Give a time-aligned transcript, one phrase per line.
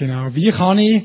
[0.00, 0.34] Genau.
[0.34, 1.02] Wie kann ich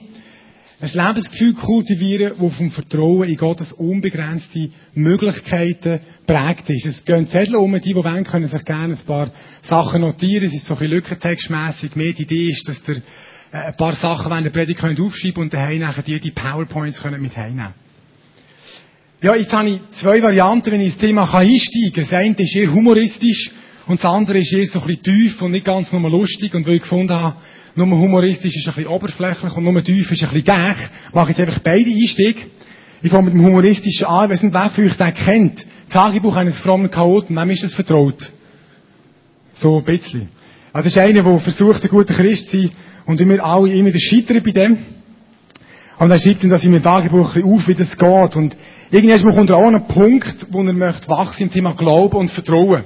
[0.79, 6.85] ein Lebensgefühl kultivieren, das vom Vertrauen in Gottes unbegrenzte Möglichkeiten prägt ist.
[6.85, 9.31] Es gehen Zettel um, die, die wollen, können sich gerne ein paar
[9.63, 10.45] Sachen notieren.
[10.45, 11.97] Es ist so ein bisschen lückentextmässig.
[11.97, 13.01] Mehr die Idee ist, dass ihr
[13.51, 17.21] äh, ein paar Sachen während der Predigt könnt aufschreiben und daheim nachher die, PowerPoints können
[17.21, 17.73] mit heimnehmen.
[19.21, 22.03] Ja, jetzt habe ich zwei Varianten, wenn ich ins Thema einsteigen kann.
[22.03, 23.51] Das eine ist eher humoristisch
[23.87, 26.53] und das andere ist eher so ein bisschen tief und nicht ganz nur lustig.
[26.53, 27.35] Und weil ich gefunden habe,
[27.75, 31.37] nur humoristisch ist ein bisschen oberflächlich und nur tief ist ein bisschen gäch, mache ich
[31.37, 32.41] jetzt einfach beide Einstiege.
[33.01, 34.25] Ich fange mit dem humoristischen an.
[34.25, 35.65] Ich weiß nicht, wer von euch den kennt.
[35.87, 37.35] Das Tagebuch eines frommen Chaoten.
[37.35, 38.31] Wem ist das vertraut?
[39.53, 40.29] So ein bisschen.
[40.73, 42.71] Also, das ist einer, der versucht, ein guter Christ zu sein
[43.05, 44.77] und wir alle immer wieder scheitern bei dem.
[45.97, 48.35] Und er schreibt dann das in meinem Tagebuch auf, wie das geht.
[48.35, 48.57] Und
[48.91, 52.31] irgendwann kommt er auch an einen Punkt, wo er möchte wachsen im Thema Glauben und
[52.31, 52.83] Vertrauen.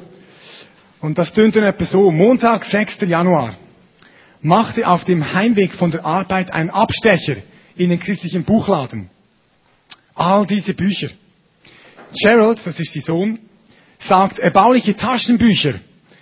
[1.01, 2.11] Und das tönt dann etwa so.
[2.11, 3.01] Montag, 6.
[3.07, 3.55] Januar.
[4.41, 7.37] Machte auf dem Heimweg von der Arbeit einen Abstecher
[7.75, 9.09] in den christlichen Buchladen.
[10.15, 11.09] All diese Bücher.
[12.21, 13.39] Gerald, das ist sein Sohn,
[13.99, 15.75] sagt, erbauliche Taschenbücher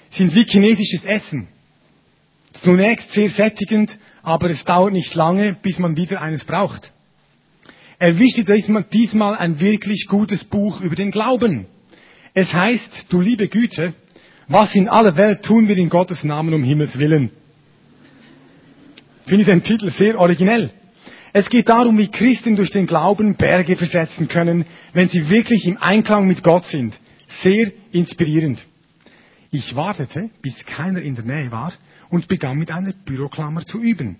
[0.09, 1.47] sind wie chinesisches Essen.
[2.53, 6.91] Zunächst sehr sättigend, aber es dauert nicht lange, bis man wieder eines braucht.
[7.99, 8.43] Er wischte
[8.91, 11.65] diesmal ein wirklich gutes Buch über den Glauben.
[12.33, 13.93] Es heißt, du liebe Güte,
[14.47, 17.31] was in aller Welt tun wir in Gottes Namen um Himmels Willen?
[19.27, 20.69] Finde ich den Titel sehr originell.
[21.33, 25.77] Es geht darum, wie Christen durch den Glauben Berge versetzen können, wenn sie wirklich im
[25.77, 26.97] Einklang mit Gott sind.
[27.27, 28.59] Sehr inspirierend.
[29.51, 31.73] Ich wartete, bis keiner in der Nähe war
[32.09, 34.17] und begann mit einer Büroklammer zu üben.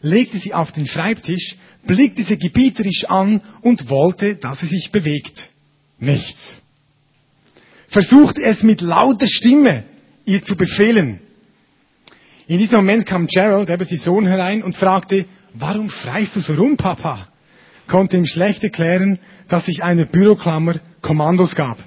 [0.00, 5.48] Legte sie auf den Schreibtisch, blickte sie gebieterisch an und wollte, dass sie sich bewegt.
[6.00, 6.58] Nichts.
[7.86, 9.84] Versuchte es mit lauter Stimme,
[10.24, 11.20] ihr zu befehlen.
[12.46, 16.76] In diesem Moment kam Gerald, sein Sohn, herein und fragte, warum schreist du so rum,
[16.76, 17.28] Papa?
[17.86, 21.78] Konnte ihm schlecht erklären, dass ich einer Büroklammer Kommandos gab.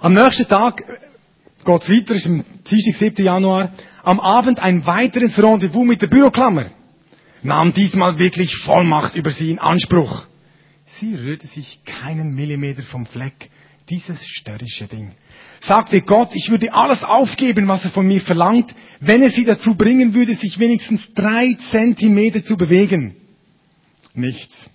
[0.00, 0.82] Am nächsten Tag
[1.64, 3.24] geht's weiter, ist am Dienstag, 7.
[3.24, 3.72] Januar,
[4.02, 6.70] am Abend ein weiteres Rendezvous mit der Büroklammer.
[7.42, 10.26] Nahm diesmal wirklich Vollmacht über sie in Anspruch.
[10.84, 13.50] Sie rührte sich keinen Millimeter vom Fleck,
[13.88, 15.12] dieses störrische Ding.
[15.60, 19.74] Sagte Gott, ich würde alles aufgeben, was er von mir verlangt, wenn er sie dazu
[19.74, 23.14] bringen würde, sich wenigstens drei Zentimeter zu bewegen.
[24.14, 24.70] Nichts.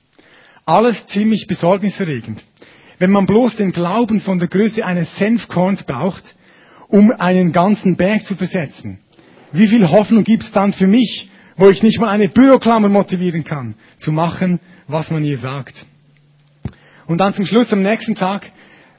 [0.65, 2.39] Alles ziemlich besorgniserregend.
[2.99, 6.35] Wenn man bloß den Glauben von der Größe eines Senfkorns braucht,
[6.87, 8.99] um einen ganzen Berg zu versetzen.
[9.51, 13.75] Wie viel Hoffnung gibt's dann für mich, wo ich nicht mal eine Büroklammer motivieren kann,
[13.97, 15.85] zu machen, was man ihr sagt?
[17.07, 18.51] Und dann zum Schluss am nächsten Tag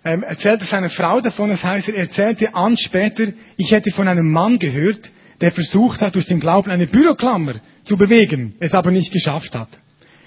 [0.06, 4.30] ähm, erzählte seine Frau davon, das heißt, er erzählte an später, ich hätte von einem
[4.30, 9.12] Mann gehört, der versucht hat, durch den Glauben eine Büroklammer zu bewegen, es aber nicht
[9.12, 9.68] geschafft hat.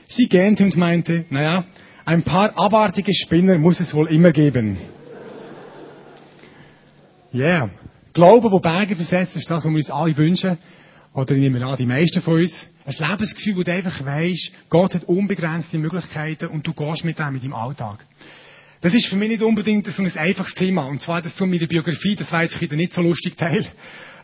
[0.09, 1.63] Sie gähnte und meinte, naja,
[2.03, 4.77] ein paar abartige Spinner muss es wohl immer geben.
[7.33, 7.69] Yeah.
[8.13, 10.57] Glauben, wo Berge versetzt, ist das, was wir uns alle wünschen.
[11.13, 12.67] Oder ich nehme an, die meisten von uns.
[12.85, 17.35] Ein Lebensgefühl, wo du einfach weisst, Gott hat unbegrenzte Möglichkeiten und du gehst mit dem
[17.35, 18.03] in deinem Alltag.
[18.81, 20.85] Das ist für mich nicht unbedingt so ein einfaches Thema.
[20.85, 23.65] Und zwar das zu meiner Biografie, das war jetzt wieder nicht so lustig Teil.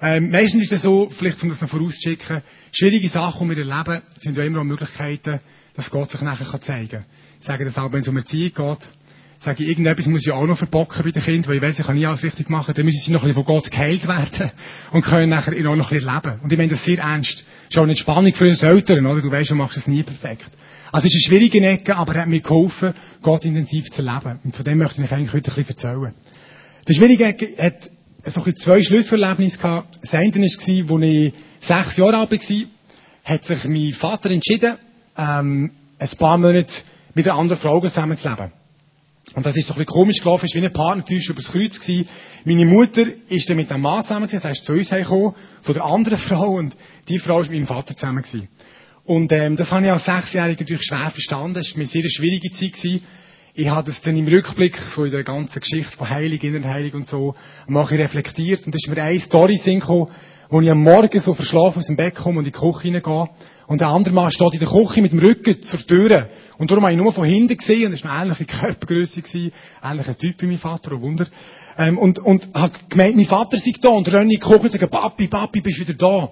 [0.02, 4.02] Ähm, meistens ist es so, vielleicht um das noch vorauszuschicken, schwierige Sachen, die wir erleben,
[4.18, 5.40] sind ja immer auch Möglichkeiten,
[5.76, 7.06] dass Gott sich nachher zeigen kann.
[7.40, 8.90] Ich sage das auch, wenn es um Erziehung geht
[9.40, 11.86] sage ich, irgendetwas muss ich auch noch verbocken bei den Kindern, weil ich weiß, ich
[11.86, 14.52] kann nie alles richtig machen, dann müssen sie noch ein bisschen von Gott geheilt werden
[14.92, 16.40] und können nachher auch noch ein bisschen leben.
[16.42, 17.46] Und ich meine das sehr ernst.
[17.70, 19.22] Ist auch nicht Spannung für uns Eltern, oder?
[19.22, 20.50] Du weißt, du machst es nie perfekt.
[20.96, 24.40] Also es ist eine schwierige Ecke, aber er hat mir geholfen, Gott intensiv zu leben.
[24.46, 26.14] Und von dem möchte ich euch eigentlich heute ein bisschen erzählen.
[26.88, 27.90] Die schwierige Ecke hat
[28.24, 30.00] so ein zwei Schlüsselerlebnisse gehabt.
[30.02, 30.68] Das eine war, als
[31.04, 32.68] ich sechs Jahre alt war,
[33.26, 34.78] hat sich mein Vater entschieden,
[35.18, 36.72] ähm, ein paar Monate
[37.14, 38.54] mit einer anderen Frau zusammenzuleben.
[39.34, 42.08] Und das ist so ein bisschen komisch gelaufen, ist wie ein Partnertäusch übers Kreuz gewesen.
[42.46, 45.74] Meine Mutter ist dann mit einem Mann zusammen gewesen, der ist zu uns gekommen, von
[45.74, 46.74] der anderen Frau, und
[47.10, 48.48] die Frau ist mit meinem Vater zusammen gewesen.
[49.06, 51.60] Und, ähm, das habe ich als Sechsjähriger natürlich schwer verstanden.
[51.60, 53.04] Es war eine sehr schwierige Zeit gewesen.
[53.54, 57.36] Ich habe das dann im Rückblick von der ganzen Geschichte von Heilig, Innerheilig und so,
[57.68, 58.66] mache ich reflektiert.
[58.66, 60.08] Und da ist mir eine Story gekommen,
[60.50, 63.30] wo ich am Morgen so verschlafen aus dem Bett komme und in die Küche hineingehe.
[63.68, 66.28] Und der andere Mann steht in der Küche mit dem Rücken zur Tür.
[66.58, 69.52] Und darum habe ich nur von hinten gesehen, und es war eine ähnliche Körpergröße, gewesen,
[69.84, 71.28] ähnlicher Typ wie mein Vater, ein Wunder.
[71.78, 74.72] Ähm, und, und habe gemeint, mein Vater sei da, und renne in die Küche und
[74.72, 76.32] sage, Papi, Papi, bist du wieder da?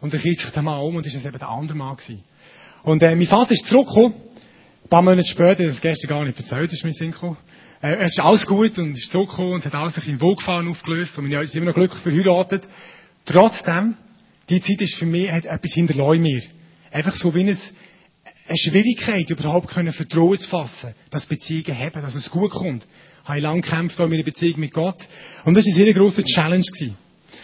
[0.00, 2.22] Und dann kehrt sich der Mann um, und ist das eben der andere Mann gewesen.
[2.82, 4.14] Und, äh, mein Vater ist zurückgekommen,
[4.84, 7.36] ein paar Monate später, das gestern gar nicht erzählt, ist mir Sinn gekommen.
[7.82, 11.18] Äh, es ist alles gut, und ist zurückgekommen, und hat alles sich in Wohlgefallen aufgelöst,
[11.18, 12.68] und wir sind immer noch glücklich verheiratet.
[13.24, 13.96] Trotzdem
[14.48, 16.42] Die Zeit ist für mich, hat etwas hinterlassen mir.
[16.92, 17.56] Einfach so wie eine,
[18.46, 22.84] eine Schwierigkeit, überhaupt können Vertrauen zu fassen, dass Beziehungen haben, dass es gut kommt.
[23.24, 24.98] Ich habe lange gekämpft in meiner Beziehung mit Gott.
[25.44, 26.64] Und das war eine sehr grosse Challenge.
[26.64, 26.96] Gewesen.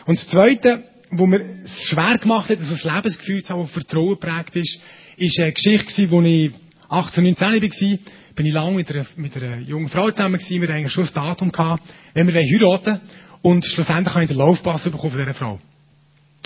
[0.07, 3.73] Und das Zweite, wo mir es schwer gemacht hat, also das Lebensgefühl zu haben, das
[3.73, 4.81] Vertrauen geprägt ist,
[5.17, 6.53] ist eine Geschichte, wo ich
[6.88, 7.99] 18, 19 war,
[8.35, 10.61] bin ich lange mit einer, mit einer jungen Frau zusammen gewesen.
[10.61, 11.82] Wir hatten eigentlich schon das Datum gehabt,
[12.14, 13.00] wenn wir heiraten
[13.43, 15.59] Und schlussendlich habe ich den Laufpass bekommen von dieser Frau.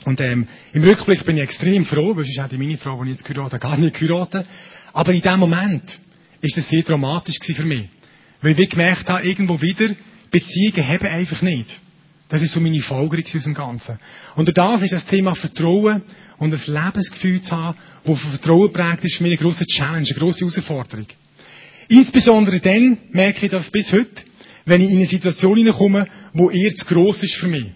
[0.04, 3.18] Und ähm, im Rückblick bin ich extrem froh, weil sonst hätte meine Frau, die ich
[3.18, 4.46] jetzt geheiratet gar nicht geheiratet.
[4.92, 5.98] Aber in dem Moment
[6.40, 7.88] ist das sehr dramatisch für mich.
[8.40, 9.90] Weil ich gemerkt habe, irgendwo wieder,
[10.30, 11.80] Beziehungen haben einfach nicht.
[12.28, 13.98] Das ist so meine Folgerung aus dem Ganzen.
[14.34, 16.02] Und das ist das Thema Vertrauen
[16.38, 20.06] und ein Lebensgefühl zu haben, das von Vertrauen prägt ist, für mich eine grosse Challenge,
[20.08, 21.06] eine grosse Herausforderung.
[21.88, 24.24] Insbesondere dann merke ich das bis heute,
[24.64, 27.66] wenn ich in eine Situation hineinkomme, wo eher zu gross ist für mich.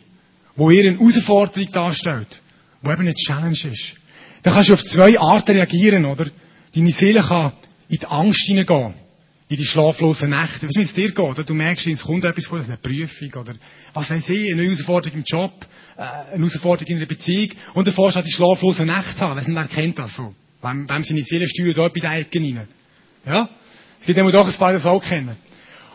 [0.56, 2.40] Wo eher eine Herausforderung darstellt.
[2.82, 3.94] Wo eben eine Challenge ist.
[4.42, 6.26] Dann kannst du auf zwei Arten reagieren, oder?
[6.74, 7.52] Deine Seele kann
[7.88, 8.94] in die Angst hineingehen.
[9.50, 10.68] In die schlaflosen Nächte.
[10.68, 11.48] Wie es dir geht?
[11.48, 13.54] Du merkst, es kommt etwas vor, eine Prüfung, oder
[13.92, 15.66] was weiß ich, eine Herausforderung im Job,
[15.96, 19.36] äh, eine Herausforderung in einer Beziehung, und dann fährst du die schlaflosen Nächte haben.
[19.36, 20.36] Weißt du, wer kennt das so?
[20.62, 22.68] Wem, wem seine Seele steuert dort bei den Ecken rein?
[23.26, 23.48] Ja?
[23.98, 25.36] Es gibt immer doch ein paar, die das auch kennen.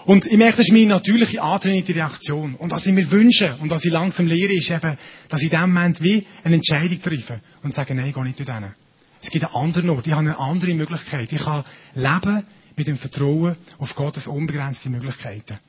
[0.04, 2.56] Und ich merke, das ist meine natürliche antrainierte Reaktion.
[2.56, 4.98] Und was ich mir wünsche und was ich langsam lehre, ist eben,
[5.30, 8.38] dass ich in dem Moment wie eine Entscheidung treffe und sage, nein, ich gehe nicht
[8.38, 8.76] zu denen.
[9.22, 10.06] Es gibt einen anderen Ort.
[10.06, 11.32] Ich habe eine andere Möglichkeit.
[11.32, 11.64] Ich kann
[11.96, 12.44] leben
[12.76, 15.60] mit dem Vertrauen auf Gottes unbegrenzte Möglichkeiten.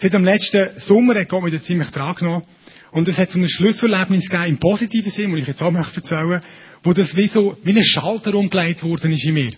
[0.00, 2.44] Seit dem letzten Sommer hat Gott mich da ziemlich dran genommen.
[2.92, 5.96] Und es hat so ein Schlüsselerlebnis gegeben, im positiven Sinn, wo ich jetzt auch möchte
[5.96, 6.40] erzählen,
[6.82, 9.52] wo das wie so, wie ein Schalter umgelegt worden ist in mir.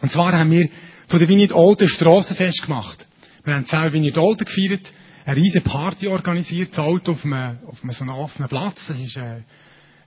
[0.00, 0.68] Und zwar haben wir
[1.08, 3.06] von der Vignette Olten Strassenfest gemacht.
[3.44, 4.92] Wir haben zusammen Vignette Olten gefeiert,
[5.24, 9.44] eine riesige Party organisiert, Auto auf einem, auf einem so offenen Platz, das ist ein,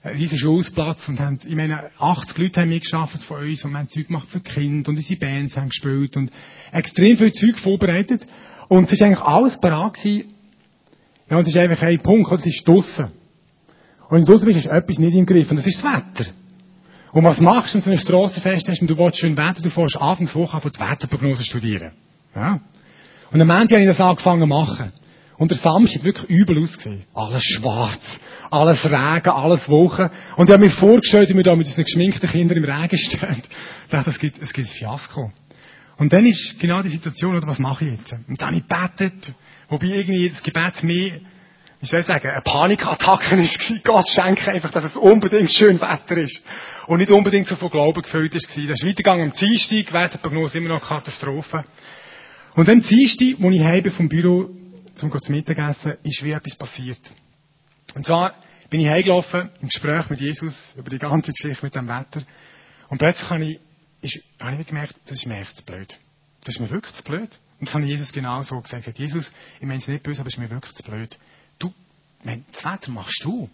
[0.04, 3.78] ein riesiger Schulsplatz und haben, ich meine, 80 Leute haben mitgearbeitet von uns und wir
[3.78, 6.30] haben Zeug gemacht für Kinder und unsere Bands haben gespielt und
[6.72, 8.26] extrem viel Zeug vorbereitet
[8.68, 10.34] und es ist eigentlich alles parat gewesen.
[11.30, 13.06] Ja, und es ist einfach ein Punkt, es ist draussen.
[14.08, 16.30] Und wenn du draussen bist, ist etwas nicht im Griff und das ist das Wetter.
[17.12, 19.62] Und was machst du, wenn du so ein Strassenfest hast und du willst schön Wetter,
[19.62, 21.92] du fährst Anfangswoche auf die Wetterprognose studieren.
[22.34, 22.60] Ja.
[23.30, 24.92] Und am Ende habe ich das angefangen zu machen.
[25.36, 27.04] Und der Samstag hat wirklich übel ausgesehen.
[27.12, 28.20] Alles schwarz,
[28.50, 30.08] alles Regen, alles Wochen.
[30.36, 33.42] Und ich habe mir vorgestellt, wie wir da mit unseren geschminkten Kindern im Regen stehen.
[33.84, 35.32] Ich dachte, es gibt, es gibt ein Fiasko.
[35.96, 38.12] Und dann ist genau die Situation, oder was mache ich jetzt?
[38.28, 39.34] Und dann habe ich gebetet,
[39.68, 41.20] wobei irgendwie das Gebet mehr
[41.84, 43.78] wie soll ich sagen, eine Panikattacke war.
[43.84, 46.40] Gott schenke einfach, dass es unbedingt schön Wetter ist.
[46.86, 48.46] Und nicht unbedingt so von Glauben gefüllt ist.
[48.46, 51.62] Das ist weitergegangen am Dienstag, Wetterprognose immer noch Katastrophe.
[52.54, 54.48] Und dann Dienstag, als ich heim vom Büro
[54.94, 57.00] zum zu Mittagessen, ist wie etwas passiert.
[57.94, 58.34] Und zwar
[58.70, 62.22] bin ich heimgelaufen, im Gespräch mit Jesus über die ganze Geschichte mit dem Wetter.
[62.88, 63.60] Und plötzlich habe ich,
[64.00, 65.98] ist, habe ich gemerkt, das ist mir echt zu blöd.
[66.44, 67.30] Das ist mir wirklich zu blöd.
[67.60, 68.98] Und das habe Jesus genau so gesagt.
[68.98, 71.16] Jesus, ich meine es nicht böse, aber es ist mir wirklich zu blöd.
[71.58, 71.72] Du,
[72.24, 73.48] das Wetter machst du.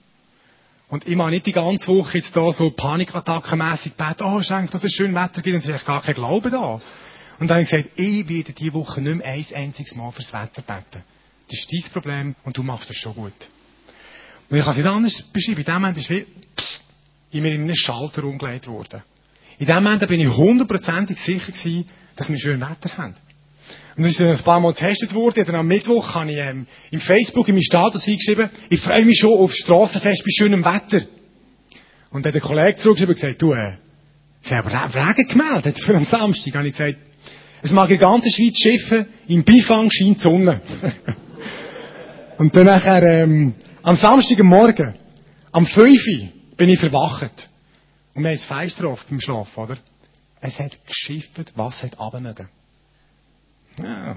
[0.89, 4.83] Und ich mache nicht die ganze Woche jetzt da so panikattackenmässig beten, oh, schenk, dass
[4.83, 6.81] es schön Wetter gibt, und es ist gar kein Glaube da.
[7.39, 10.33] Und dann habe ich gesagt, ich werde diese Woche nicht mehr ein einziges Mal fürs
[10.33, 11.05] Wetter beten.
[11.50, 13.32] Das ist dein Problem und du machst das schon gut.
[14.49, 15.58] Und ich kann es nicht anders beschreiben.
[15.58, 16.26] In dem Moment ist wie,
[17.32, 19.02] in mir in einen Schalter umgelegt worden.
[19.58, 23.16] In dem Moment bin ich hundertprozentig sicher gewesen, dass wir schön Wetter haben.
[23.97, 25.45] Und das ist ein paar Mal getestet worden.
[25.45, 29.19] Dann am Mittwoch habe ich ähm, im Facebook in meinem Status eingeschrieben, ich freue mich
[29.19, 31.04] schon auf Strassenfest bei schönem Wetter.
[32.11, 33.76] Und dann hat der Kollege zurückgeschrieben und gesagt, du, äh,
[34.42, 36.54] sie haben Regen gemeldet für am Samstag.
[36.54, 36.97] Habe ich gesagt,
[37.62, 40.62] es mag in der ganzen Schweiz schiffen, im Beifang scheint die Sonne.
[42.40, 44.94] und dann nachher, ähm, am Samstagmorgen,
[45.52, 47.50] am 5 Uhr, bin ich verwacht.
[48.14, 49.76] Und wir haben es Fenster oft beim Schlafen, oder?
[50.40, 52.49] Es hat geschifft, was hat runtermögen.
[53.82, 54.16] Ja.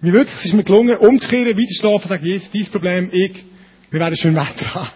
[0.00, 3.44] Mir wirklich, es ist mir gelungen, umzukehren, weiter schlafen, sagen, Jesus, dein Problem, ich,
[3.90, 4.88] wir werden schön Wetter haben.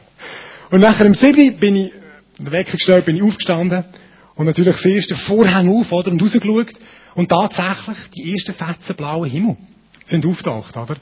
[0.71, 1.59] Und nachher im 7.
[1.59, 1.93] bin ich,
[2.39, 3.85] der Wecker gestellt, bin ich aufgestanden,
[4.37, 6.73] und natürlich das erste Vorhang auf, oder, und rausgeschaut,
[7.15, 9.59] und tatsächlich, die ersten Fetzen blauen Himmel
[10.11, 10.97] sind auftaucht, oder?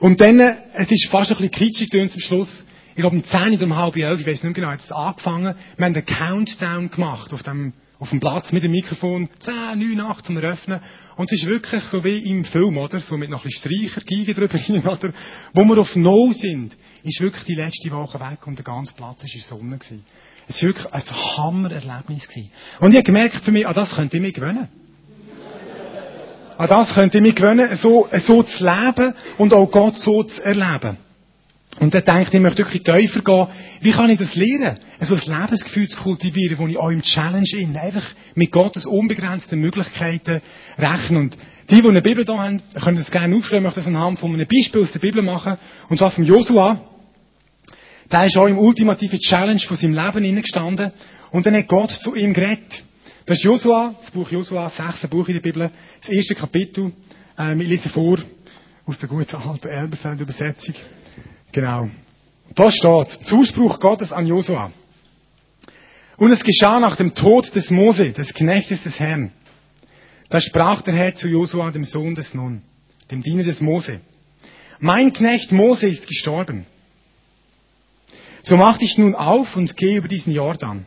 [0.00, 2.64] Und dann, äh, es ist fast ein bisschen kitschig zum Schluss.
[2.96, 4.92] Ich glaube, um 10 oder um halb elf, ich weiß nicht mehr genau, hat es
[4.92, 5.54] angefangen.
[5.76, 9.28] Wir haben einen Countdown gemacht auf dem, auf dem Platz mit dem Mikrofon.
[9.40, 10.80] 10, 9, 8 zum Eröffnen.
[11.16, 13.00] Und es ist wirklich so wie im Film, oder?
[13.00, 15.12] So mit noch ein bisschen Streicher, Geigen drüber hin, oder?
[15.52, 19.22] Wo wir auf No sind, ist wirklich die letzte Woche weg und der ganze Platz
[19.22, 20.04] war in Sonne gewesen.
[20.46, 21.02] Es war wirklich ein
[21.36, 22.50] Hammererlebnis gewesen.
[22.80, 24.68] Und ich habe gemerkt für mich, an das könnte ich mich gewöhnen.
[26.56, 30.42] An das könnte ich mich gewöhnen, so, so zu leben und auch Gott so zu
[30.42, 30.98] erleben.
[31.80, 33.46] Und er denkt, ich möchte wirklich tiefer gehen.
[33.80, 34.78] Wie kann ich das lernen?
[35.00, 38.04] So ein Lebensgefühl zu kultivieren, wo ich auch im Challenge in, einfach
[38.36, 40.40] mit Gottes unbegrenzten Möglichkeiten
[40.78, 41.18] rechne.
[41.18, 41.36] Und
[41.70, 43.58] die, die eine Bibel da haben, können das gerne aufschreiben.
[43.58, 45.56] Ich möchte das anhand von einem Beispiel aus der Bibel machen.
[45.88, 46.80] Und zwar von Josua.
[48.12, 50.92] Der ist auch im ultimativen Challenge von seinem Leben gestanden.
[51.32, 52.83] Und dann hat Gott zu ihm geredet.
[53.26, 56.92] Das ist Josua, das Buch Josua, das sechste Buch in der Bibel, das erste Kapitel.
[57.38, 58.18] Ähm, ich lese vor
[58.84, 60.74] aus der guten alten Elberfeld-Übersetzung.
[61.50, 61.88] Genau.
[62.54, 64.70] Da steht, Zuspruch Gottes an Josua.
[66.18, 69.32] Und es geschah nach dem Tod des Mose, des Knechtes des Herrn.
[70.28, 72.60] Da sprach der Herr zu Josua, dem Sohn des Nun,
[73.10, 74.00] dem Diener des Mose.
[74.80, 76.66] Mein Knecht Mose ist gestorben.
[78.42, 80.84] So mach dich nun auf und geh über diesen Jordan,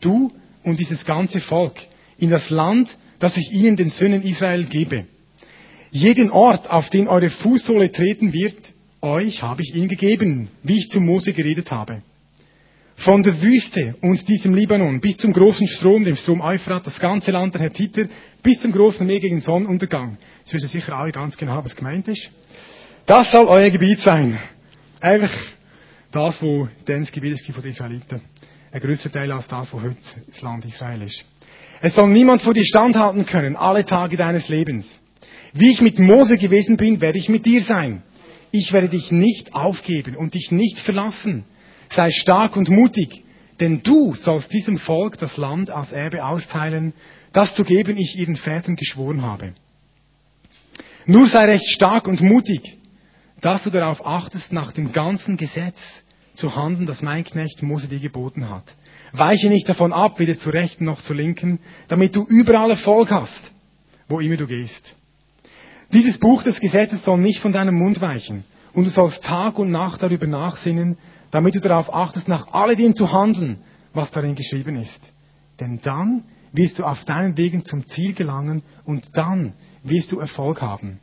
[0.00, 0.30] du
[0.64, 1.74] und dieses ganze Volk,
[2.18, 5.06] in das Land, das ich ihnen den Söhnen Israel gebe.
[5.90, 8.56] Jeden Ort, auf den eure Fußsohle treten wird,
[9.00, 12.02] euch habe ich ihn gegeben, wie ich zu Mose geredet habe.
[12.96, 17.30] Von der Wüste und diesem Libanon bis zum großen Strom, dem Strom Euphrat, das ganze
[17.30, 18.04] Land der Hethiter,
[18.42, 20.18] bis zum großen Meer gegen Sonnenuntergang.
[20.40, 22.30] Jetzt wissen sicher alle ganz genau, was gemeint ist.
[23.06, 24.38] Das soll euer Gebiet sein.
[25.00, 25.32] Einfach
[26.12, 28.20] das, wo dann das Gebiet ist von den Israeliten.
[28.72, 29.96] Ein größer Teil als das, wo heute
[30.26, 31.24] das Land Israel ist.
[31.80, 35.00] Es soll niemand vor dir standhalten können, alle Tage deines Lebens.
[35.52, 38.02] Wie ich mit Mose gewesen bin, werde ich mit dir sein
[38.52, 41.44] ich werde dich nicht aufgeben und dich nicht verlassen.
[41.88, 43.22] Sei stark und mutig,
[43.58, 46.94] denn du sollst diesem Volk das Land als Erbe austeilen,
[47.32, 49.54] das zu geben ich ihren Vätern geschworen habe.
[51.06, 52.76] Nur sei recht stark und mutig,
[53.40, 55.80] dass du darauf achtest, nach dem ganzen Gesetz
[56.34, 58.64] zu handeln, das mein Knecht Mose dir geboten hat.
[59.12, 61.58] Weiche nicht davon ab, weder zur rechten noch zur linken,
[61.88, 63.50] damit du überall Erfolg hast,
[64.08, 64.94] wo immer du gehst.
[65.92, 68.44] Dieses Buch des Gesetzes soll nicht von deinem Mund weichen.
[68.72, 70.96] Und du sollst Tag und Nacht darüber nachsinnen,
[71.32, 73.58] damit du darauf achtest, nach alledem zu handeln,
[73.92, 75.00] was darin geschrieben ist.
[75.58, 80.62] Denn dann wirst du auf deinen Wegen zum Ziel gelangen und dann wirst du Erfolg
[80.62, 81.00] haben.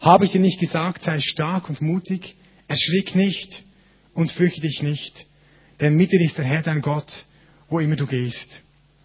[0.00, 2.36] Habe ich dir nicht gesagt, sei stark und mutig,
[2.68, 3.64] erschrick nicht
[4.16, 5.26] und fürchte dich nicht,
[5.80, 7.24] denn mit dir ist der Herr dein Gott,
[7.68, 8.62] wo immer du gehst.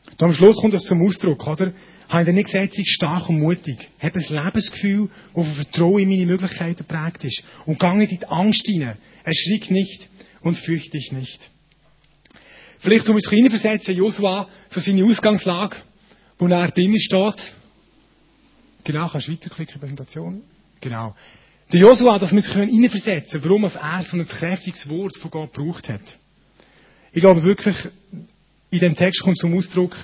[0.10, 1.72] Und am Schluss kommt das zum Ausdruck, oder?
[2.12, 3.90] habe ich nicht gesagt, sei stark und mutig.
[4.00, 7.44] Habe ein Lebensgefühl, das von Vertrauen in meine Möglichkeiten geprägt ist.
[7.66, 8.98] Und geh nicht in die Angst hinein.
[9.24, 10.10] Erschrick nicht
[10.42, 11.50] und fürchte dich nicht.
[12.80, 15.78] Vielleicht zum Beispiel versetzen, Josua, so seine Ausgangslage,
[16.38, 17.54] wo er drinnen steht.
[18.84, 20.42] Genau, kannst du weiterklicken, Präsentation?
[20.82, 21.16] Genau.
[21.72, 25.88] Der Josua, dass wir uns hineinversetzen warum er so ein kräftiges Wort von Gott gebraucht
[25.88, 26.02] hat.
[27.14, 27.76] Ich glaube wirklich,
[28.72, 29.96] in dem Text kommt zum Ausdruck,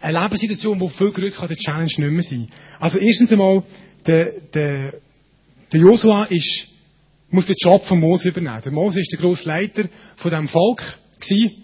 [0.00, 2.48] eine Lebenssituation, die viel größer kann der Challenge nicht mehr sein.
[2.80, 3.62] Also erstens einmal,
[4.06, 4.94] der, der,
[5.70, 6.68] der Joshua ist,
[7.30, 8.62] muss den Job von Mose übernehmen.
[8.62, 9.84] Der Mose ist der grosse Leiter
[10.16, 10.82] von diesem Volk
[11.20, 11.63] gewesen.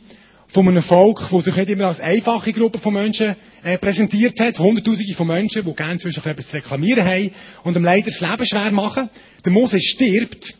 [0.53, 4.59] Von einem Volk, das sich nicht immer als einfache Gruppe von Menschen äh, präsentiert hat.
[4.59, 7.31] Hunderttausende von Menschen, die gerne zwischen etwas zu reklamieren haben
[7.63, 9.09] und dem Leiter das Leben schwer machen.
[9.45, 10.55] Der Mose stirbt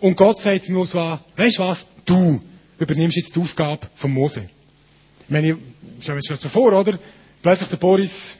[0.00, 2.40] und Gott sagt zu Joshua, weißt du was, du
[2.78, 4.48] übernimmst jetzt die Aufgabe von Mose.
[5.24, 5.56] Ich meine,
[6.00, 6.98] stell mir schon so vor, oder?
[7.42, 8.38] Plötzlich der Boris,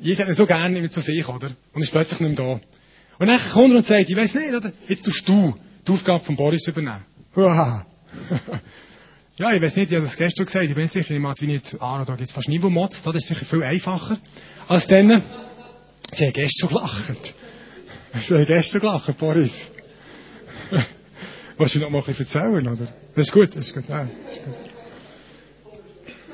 [0.00, 1.50] Jesus hat ihn so gerne immer zu sich, oder?
[1.72, 2.60] Und ist plötzlich nicht mehr da.
[3.18, 4.72] Und dann kommt er und sagt, ich weiss nicht, oder?
[4.88, 5.54] Jetzt tust du
[5.86, 7.04] die Aufgabe von Boris übernehmen.
[9.36, 11.46] ja, ich weiß nicht, ich habe das gestern gesagt, ich bin sicher, ich mache wie
[11.46, 14.18] nicht, ah, da gibt es fast niemand, das ist sicher viel einfacher
[14.68, 15.22] als dann.
[16.12, 17.34] Sie haben gestern gelacht.
[18.20, 19.50] Sie haben gestern gelacht, Boris.
[21.58, 22.88] Willst du noch mal ein bisschen erzählen, oder?
[23.16, 24.54] Das ist gut, das ist gut, ja, ist gut.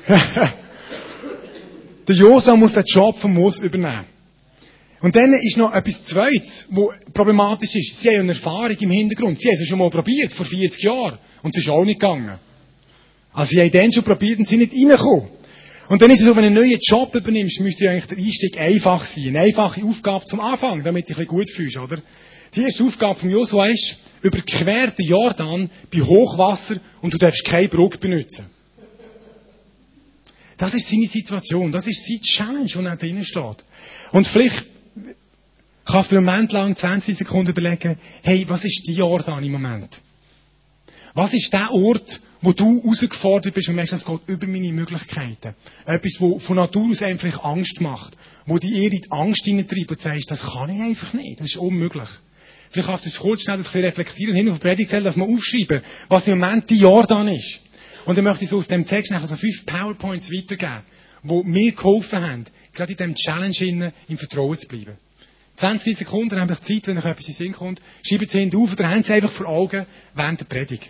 [2.07, 4.05] Der Josa muss den Job von Mose übernehmen.
[5.01, 8.01] Und dann ist noch etwas Zweites, wo problematisch ist.
[8.01, 9.39] Sie haben eine Erfahrung im Hintergrund.
[9.39, 11.17] Sie haben es schon mal probiert, vor 40 Jahren.
[11.41, 12.39] Und es ist auch nicht gegangen.
[13.33, 15.29] Also sie haben dann schon probiert und sind nicht reingekommen.
[15.89, 18.57] Und dann ist es so, wenn du einen neuen Job übernimmst, müsste eigentlich der Einstieg
[18.59, 19.27] einfach sein.
[19.27, 22.01] Eine einfache Aufgabe zum Anfang, damit du dich ein bisschen gut fühlst, oder?
[22.55, 27.69] Die erste Aufgabe von Joshua ist, überquer den Jordan bei Hochwasser und du darfst keine
[27.69, 28.45] Brücke benutzen.
[30.57, 31.71] Das ist seine Situation.
[31.71, 33.63] Das ist seine Challenge, die er drinnen steht.
[34.11, 34.63] Und vielleicht
[35.85, 40.01] kannst du einen Moment lang 20 Sekunden überlegen, hey, was ist die Jordan im Moment?
[41.13, 45.55] Was ist der Ort, wo du herausgefordert bist und merkst, das geht über meine Möglichkeiten?
[45.85, 48.15] Etwas, wo von Natur aus einfach Angst macht.
[48.45, 51.39] Wo die eher in die Angst hineintreibt und sagst, das kann ich einfach nicht.
[51.39, 52.09] Das ist unmöglich.
[52.71, 56.25] Vielleicht kannst du das kurz schnell das reflektieren, hin auf die dass wir aufschreiben, was
[56.27, 57.59] im Moment die Jordan ist.
[58.05, 60.81] Und dann möchte ich so aus dem Text nachher so fünf PowerPoints weitergeben,
[61.23, 64.97] die mir geholfen haben, gerade in diesem Challenge innen im Vertrauen zu bleiben.
[65.57, 67.81] 20 Sekunden, dann habe ich Zeit, wenn euch etwas in den Sinn kommt.
[68.03, 70.89] Schreibt es hinten auf oder haben sie einfach vor Augen während der Predigt.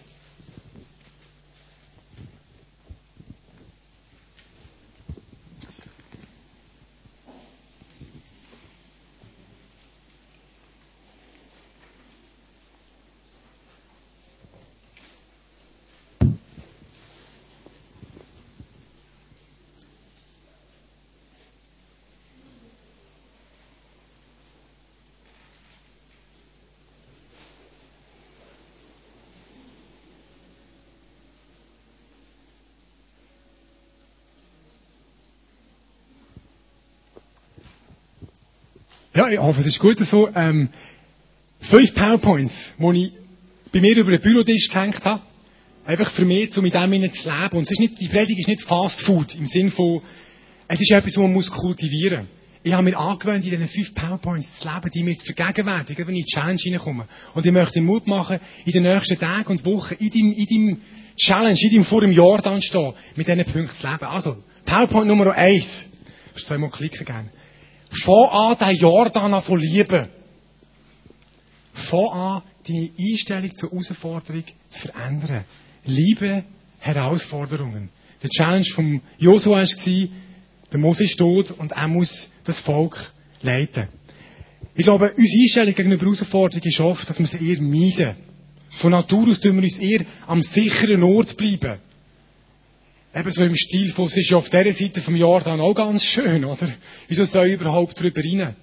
[39.13, 40.29] Ja, ich hoffe, es ist gut so.
[40.33, 40.69] Ähm,
[41.59, 43.11] fünf PowerPoints, die ich
[43.73, 45.21] bei mir über den Bürotisch gehängt habe.
[45.85, 47.57] Einfach für mich, um mit dem zu leben.
[47.57, 50.01] Und es ist nicht, die Predigt ist nicht Fast Food im Sinne von,
[50.69, 52.27] es ist etwas, was man muss kultivieren muss.
[52.63, 56.15] Ich habe mir angewöhnt, in diesen fünf PowerPoints zu leben, die mir zu vergegenwärtigen, wenn
[56.15, 57.07] ich in die Challenge hineinkomme.
[57.33, 60.81] Und ich möchte Mut machen, in den nächsten Tagen und Wochen in deinem, in deinem
[61.17, 64.05] Challenge, in deinem vor dem Jordan stehen, mit diesen Punkten zu leben.
[64.05, 65.83] Also, PowerPoint Nummer eins.
[66.33, 67.29] Du zweimal klicken gerne.
[67.91, 70.07] Fang an, den Jordan zu lieben.
[71.73, 75.43] Fang an, deine Einstellung zur Herausforderung zu verändern.
[75.85, 76.43] Liebe
[76.79, 77.89] Herausforderungen.
[78.23, 80.07] Der Challenge vom Joshua war,
[80.71, 83.87] der Mose ist tot und er muss das Volk leiten.
[84.75, 88.15] Ich glaube, unsere Einstellung gegenüber Herausforderungen ist oft, dass wir sie eher meiden.
[88.69, 91.79] Von Natur aus tun wir uns eher am sicheren Ort bleiben.
[93.13, 96.03] Eben so im Stil von, es ist ja auf dieser Seite vom Jordan auch ganz
[96.03, 96.71] schön, oder?
[97.09, 98.55] Wieso soll ich überhaupt drüber rein?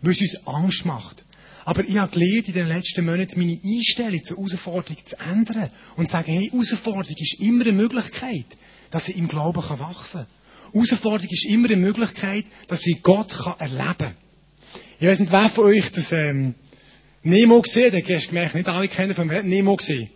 [0.00, 1.24] Weil es uns Angst macht.
[1.64, 6.06] Aber ich habe gelernt, in den letzten Monaten meine Einstellung zur Herausforderung zu ändern und
[6.06, 8.46] zu sagen, hey, Herausforderung ist immer eine Möglichkeit,
[8.92, 10.26] dass ich im Glauben wachsen kann.
[10.72, 14.14] Herausforderung ist immer eine Möglichkeit, dass ich Gott erleben kann.
[15.00, 16.54] Ich weiß nicht, wer von euch das ähm,
[17.24, 18.08] Nemo gesehen hat.
[18.08, 19.42] Hast gemerkt, nicht alle kennen von mir.
[19.42, 20.10] Nemo gesehen.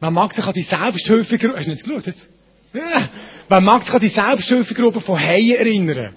[0.00, 1.56] Man mag sich an die Selbsthilfegruppe...
[1.56, 2.28] Hast du nicht geschaut jetzt?
[2.72, 3.08] Ja.
[3.48, 6.14] Man mag sich an die Selbsthilfegruppe von Haien erinnern.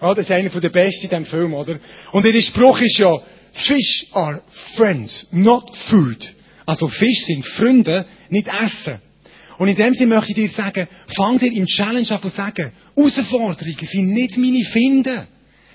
[0.00, 1.78] Ja, das ist einer der besten in diesem Film, oder?
[2.12, 3.16] Und ihr Spruch ist ja,
[3.52, 4.42] Fish are
[4.74, 6.34] friends, not food.
[6.66, 9.00] Also Fisch sind Freunde, nicht Essen.
[9.58, 12.72] Und in dem Sinne möchte ich dir sagen, fang dir im Challenge an zu sagen,
[12.94, 15.26] Herausforderungen sind nicht meine Finde.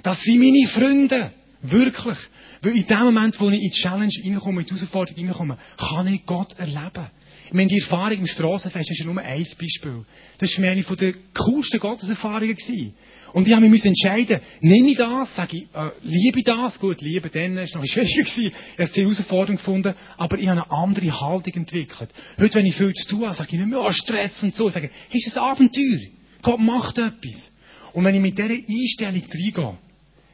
[0.04, 1.32] Das sind meine Freunde.
[1.64, 2.18] Wirklich.
[2.62, 6.08] Weil in dem Moment, wo ich in die Challenge reinkomme, in die Herausforderung reinkomme, kann
[6.14, 7.08] ich Gott erleben.
[7.52, 10.06] Ich meine, die Erfahrung im Strassenfest ist ja nur ein Beispiel.
[10.38, 12.56] Das war eine der coolsten Gotteserfahrungen.
[12.56, 12.94] Gewesen.
[13.34, 17.30] Und ich habe mich entscheiden, nehme ich das, sage ich, äh, liebe das, gut, liebe
[17.30, 21.20] dann, ist noch schwieriger gewesen, ich habe die Herausforderung gefunden, aber ich habe eine andere
[21.20, 22.10] Haltung entwickelt.
[22.40, 24.70] Heute, wenn ich viel zu tun habe, sage ich nicht mehr, oh, Stress und so,
[24.70, 26.00] ich sage, ist ein Abenteuer,
[26.42, 27.52] Gott macht etwas.
[27.92, 29.78] Und wenn ich mit dieser Einstellung reingehe,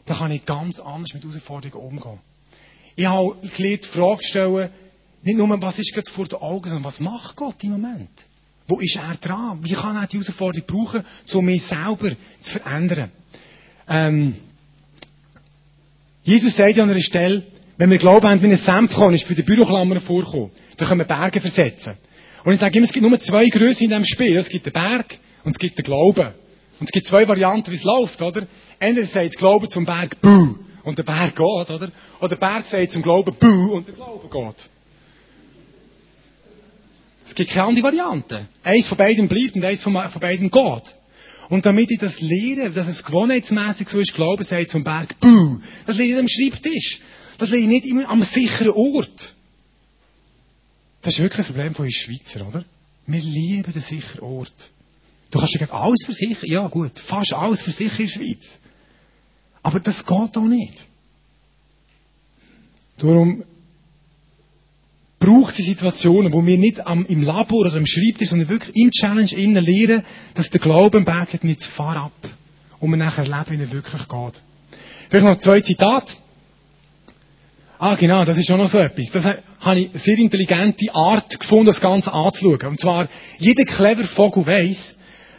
[0.05, 2.19] dann kann ich ganz anders mit Herausforderungen umgehen.
[2.95, 4.69] Ich habe gelernt, die Frage zu stellen,
[5.23, 8.09] nicht nur, was ist gerade vor den Augen, sondern was macht Gott im Moment?
[8.67, 9.59] Wo ist er dran?
[9.63, 13.11] Wie kann er die Herausforderung brauchen, um mich selber zu verändern?
[13.87, 14.35] Ähm,
[16.23, 17.43] Jesus sagt an einer Stelle,
[17.77, 21.05] wenn wir glauben haben, wie ein Senfkorn ist für die Büroklammern vorkommen, dann können wir
[21.05, 21.93] Berge versetzen.
[22.43, 24.35] Und ich sage immer, es gibt nur zwei Größen in diesem Spiel.
[24.35, 26.33] Es gibt den Berg und es gibt den Glauben.
[26.79, 28.45] Und es gibt zwei Varianten, wie es läuft, oder?
[28.79, 31.91] Entweder sagt Glauben zum Berg, buh, und der Berg geht, oder?
[32.19, 34.69] Oder der Berg sagt zum Glauben, buh, und der Glaube geht.
[37.27, 38.47] Es gibt keine andere Variante.
[38.63, 40.83] Eins von beiden bleibt und eins von, beiden geht.
[41.49, 45.59] Und damit ich das lehre, dass es gewohnheitsmässig so ist, Glauben sagt zum Berg, buh,
[45.85, 47.01] das lehre ich am Schreibtisch.
[47.37, 49.33] Das lehre ich nicht immer am sicheren Ort.
[51.01, 52.65] Das ist wirklich ein Problem von uns Schweizer, oder?
[53.05, 54.71] Wir lieben den sicheren Ort.
[55.31, 56.49] Du kannst dir alles versichern.
[56.49, 58.59] Ja, gut, fast alles versichern in der Schweiz.
[59.63, 60.85] Aber das geht auch nicht.
[62.97, 63.43] Darum
[65.19, 68.91] braucht es Situationen, wo wir nicht am, im Labor oder am Schreibtisch, sondern wirklich im
[68.91, 70.03] Challenge innen lernen,
[70.35, 72.29] dass der Glauben bergt nicht zu fahr ab.
[72.79, 74.41] Und wir nachher leben, wie er wirklich geht.
[75.09, 76.13] Vielleicht noch zwei Zitate.
[77.79, 79.11] Ah, genau, das ist auch noch so etwas.
[79.11, 82.67] Das habe ich eine sehr intelligente Art gefunden, das Ganze anzuschauen.
[82.67, 84.95] Und zwar, jeder clever Vogel weiss,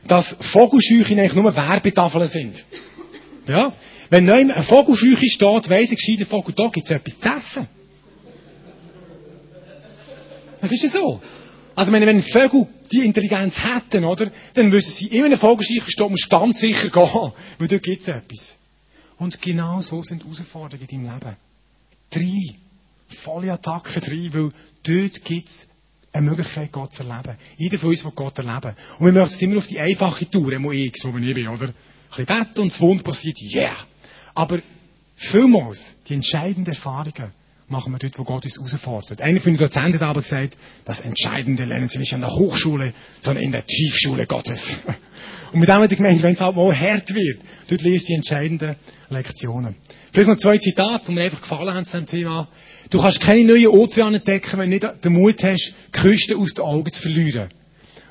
[0.06, 2.64] dass Vogelscheuchen eigentlich nur Werbetafeln sind.
[3.46, 3.72] Ja?
[4.10, 7.77] Wenn neu ein Vogelscheuche steht, weiss ein gescheiter Vogel, da gibt es etwas zu essen.
[10.60, 11.20] Das ist ja so.
[11.74, 16.10] Also, wenn, wenn Vögel die Intelligenz hätten, oder, dann wüssten sie, in einem Vogelscheuche steht,
[16.10, 18.56] muss ganz sicher gehen, weil dort gibt es etwas.
[19.18, 21.36] Und genau so sind Herausforderungen in deinem Leben.
[22.10, 22.56] Drei.
[23.22, 24.50] Volle Attacken drei, weil
[24.82, 25.68] dort gibt es
[26.12, 27.36] eine Möglichkeit, Gott zu erleben.
[27.56, 28.74] Jeder von uns will Gott erleben.
[28.98, 31.48] Und wir möchten es immer auf die einfache Tour, wo ich, so wie ich bin,
[31.48, 31.68] oder?
[31.68, 31.74] Ein
[32.10, 33.76] bisschen beten und das Wunder passiert, yeah.
[34.34, 34.60] Aber
[35.18, 37.32] Vielmals die entscheidenden Erfahrungen
[37.68, 39.20] machen wir dort, wo Gott uns herausfordert.
[39.20, 42.94] Einer von den Dozenten hat aber gesagt, das Entscheidende lernen Sie nicht an der Hochschule,
[43.20, 44.76] sondern in der Tiefschule Gottes.
[45.52, 48.06] Und mit dem hat er gemeint, wenn es halt mal hart wird, dort lernst du
[48.08, 48.76] die entscheidenden
[49.08, 49.76] Lektionen.
[50.12, 52.48] Vielleicht noch zwei Zitate, die mir einfach gefallen haben zu diesem Thema.
[52.90, 56.54] Du kannst keine neuen Ozeane entdecken, wenn du nicht den Mut hast, die Küste aus
[56.54, 57.48] den Augen zu verlieren.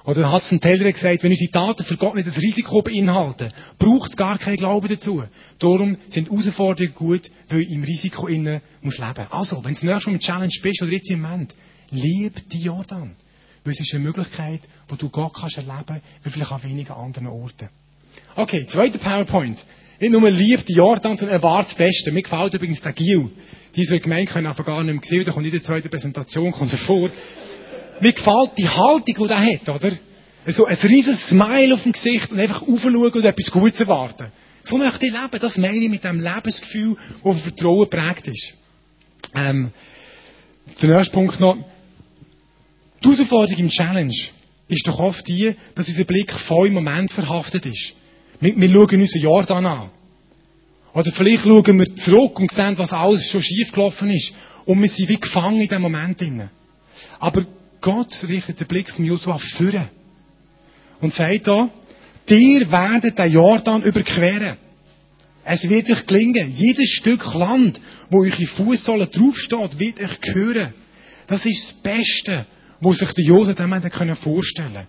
[0.08, 4.16] Oder Hudson Taylor gesagt, wenn unsere Taten für Gott nicht das Risiko beinhalten, braucht es
[4.16, 5.22] gar keinen Glauben dazu.
[5.60, 9.28] Darum sind Herausforderungen gut, weil im Risiko innen muss leben.
[9.30, 11.54] Also, wenn du nächstes Mal mit Challenge bist oder jetzt im Moment,
[11.92, 13.18] lieb die Jordan.
[13.66, 17.28] Weil es ist eine Möglichkeit, wo du Gott kannst erleben, wie vielleicht an wenigen anderen
[17.28, 17.68] Orten.
[18.38, 19.62] Okay, zweiter PowerPoint.
[20.00, 22.14] Nicht nur lieb die Jordan, sondern erwartet das Beste.
[22.14, 23.30] Mir gefällt übrigens der Gil.
[23.76, 26.54] Die so gemeint können einfach gar nicht mehr sehen, da kommt in der zweiten Präsentation,
[26.54, 27.10] kommt er vor.
[28.00, 29.92] Mir gefällt die Haltung, die er hat, oder?
[30.48, 34.32] So ein riesiges Smile auf dem Gesicht und einfach aufschauen und etwas Gutes erwarten.
[34.64, 35.40] So möchte ich leben.
[35.40, 38.54] Das meine ich mit dem Lebensgefühl, das von Vertrauen prägt ist.
[39.36, 39.72] Ähm,
[40.82, 41.58] der nächste Punkt noch.
[43.04, 44.16] Die Herausforderung im Challenge
[44.68, 47.94] ist doch oft die, dass unser Blick voll im Moment verhaftet ist.
[48.40, 49.90] Wir, wir schauen unseren Jordan an.
[50.94, 54.34] Oder vielleicht schauen wir zurück und sehen, was alles schon schiefgelaufen ist.
[54.66, 56.22] Und wir sind wie gefangen in diesem Moment.
[57.20, 57.46] Aber
[57.82, 59.90] Gott richtet den Blick von Josua führen.
[61.00, 61.70] Und sagt da,
[62.28, 64.58] dir werdet den Jordan überqueren.
[65.44, 66.52] Es wird euch gelingen.
[66.52, 70.74] Jedes Stück Land, wo eure Fußsohle draufsteht, wird euch gehören.
[71.28, 72.46] Das ist das Beste,
[72.82, 74.88] was sich der Josef dem vorstellen können.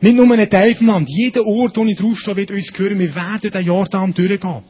[0.00, 1.08] Nicht nur ein Teil vom Land.
[1.08, 2.98] Jeder Ort, wo ich draufstehe, wird uns gehören.
[2.98, 4.62] Wir werden den Jordan durchgehen.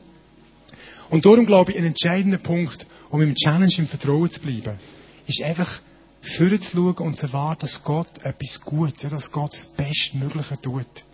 [1.10, 4.78] Und darum glaube ich, ein entscheidender Punkt, um im Challenge im Vertrauen zu bleiben,
[5.26, 5.80] ist einfach,
[6.26, 11.04] führen zu schauen und zu erwarten, dass Gott etwas Gutes, dass Gott das Bestmögliche tut.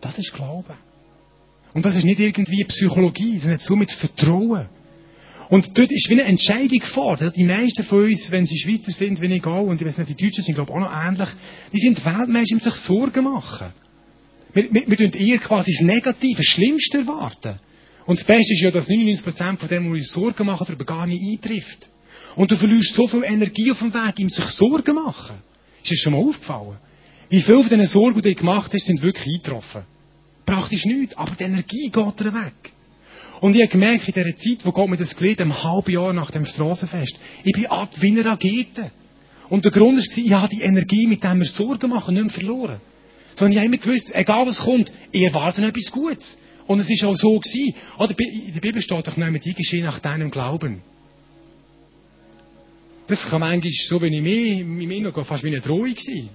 [0.00, 0.74] Das ist Glauben.
[1.74, 4.68] Und das ist nicht irgendwie Psychologie, sondern so mit Vertrauen.
[5.50, 7.16] Und dort ist wie eine Entscheidung vor.
[7.16, 10.10] Die meisten von uns, wenn sie Schweizer sind, wenn ich gehe, und ich weiß nicht,
[10.10, 11.28] die Deutschen sind, glaube ich, auch noch ähnlich,
[11.72, 13.68] die sind Weltmeister, um sich Sorgen machen.
[14.52, 17.58] Wir, wir, wir tun eher quasi das Negative, das Schlimmste erwarten.
[18.06, 21.06] Und das Beste ist ja, dass 99% von dem, wir uns Sorgen machen, darüber gar
[21.06, 21.88] nicht eintrifft.
[22.36, 25.36] Und du verlierst so viel Energie auf dem Weg, ihm sich Sorgen machen.
[25.82, 26.76] Ist dir schon mal aufgefallen?
[27.28, 29.82] Wie viele von diesen Sorgen, die du gemacht hast, sind wirklich eingetroffen?
[30.46, 32.72] Praktisch nichts, aber die Energie geht dir weg.
[33.40, 36.12] Und ich habe gemerkt, in dieser Zeit, wo Gott mir das gelegt einem halben Jahr
[36.12, 38.90] nach dem Strassenfest, ich bin ab wie eine Rakete.
[39.48, 42.32] Und der Grund war, ich habe die Energie, mit der wir Sorgen machen, nicht mehr
[42.32, 42.80] verloren.
[43.36, 46.36] Sondern ich habe immer gewusst, egal was kommt, ich erwarte etwas Gutes.
[46.66, 47.74] Und es ist auch so gewesen.
[47.98, 50.82] Oder in der Bibel steht doch nicht die geschehen nach deinem Glauben.
[53.10, 56.28] Das kann manchmal, so wenn ich mich, mich noch fast wie eine Drohung sein.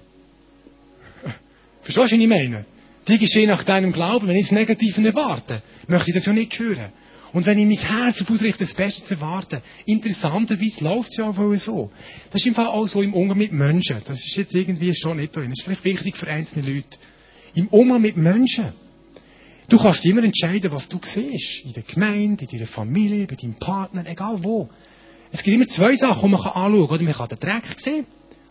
[1.80, 2.66] Verstehst du, was ich meine?
[3.08, 4.28] Die geschehen nach deinem Glauben.
[4.28, 6.92] Wenn ich das Negative erwarte, möchte ich das ja nicht hören.
[7.32, 11.30] Und wenn ich mein Herz darauf ausrichte, das Beste zu erwarten, interessanterweise läuft es ja
[11.30, 11.90] auch so.
[12.30, 13.96] Das ist im Fall auch so im Umgang mit Menschen.
[14.04, 15.48] Das ist jetzt irgendwie schon nicht drin.
[15.48, 16.98] Das ist vielleicht wichtig für einzelne Leute.
[17.54, 18.66] Im Umgang mit Menschen.
[19.70, 21.64] Du kannst immer entscheiden, was du siehst.
[21.64, 24.68] In der Gemeinde, in deiner Familie, bei deinem Partner, egal wo.
[25.32, 26.96] Es gibt immer zwei Sachen, die man anschauen kann.
[26.96, 28.06] Oder man kann den Dreck sehen.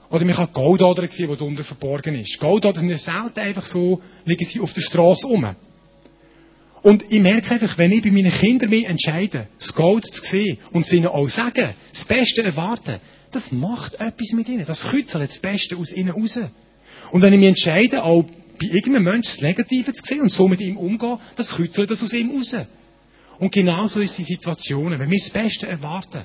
[0.09, 2.39] Oder man kann Goldader sehen, die unten verborgen ist.
[2.39, 5.55] Goldader sind ja selten einfach so, liegen sie auf der Straße rum.
[6.83, 10.59] Und ich merke einfach, wenn ich bei meinen Kindern mich entscheide, das Gold zu sehen
[10.71, 12.99] und sie ihnen auch sagen, das Beste erwarten,
[13.31, 14.65] das macht etwas mit ihnen.
[14.65, 16.39] Das kützelt das Beste aus ihnen raus.
[17.11, 20.47] Und wenn ich mich entscheide, auch bei irgendeinem Menschen das Negative zu sehen und so
[20.47, 22.55] mit ihm umgehen, das kützelt das aus ihm raus.
[23.39, 24.91] Und genauso ist die Situation.
[24.91, 26.21] Wenn wir das Beste erwarten,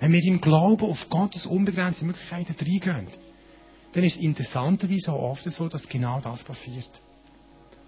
[0.00, 3.06] wenn wir im Glauben auf Gottes unbegrenzte Möglichkeiten reingehen,
[3.92, 6.90] dann ist es interessanterweise auch oft so, dass genau das passiert.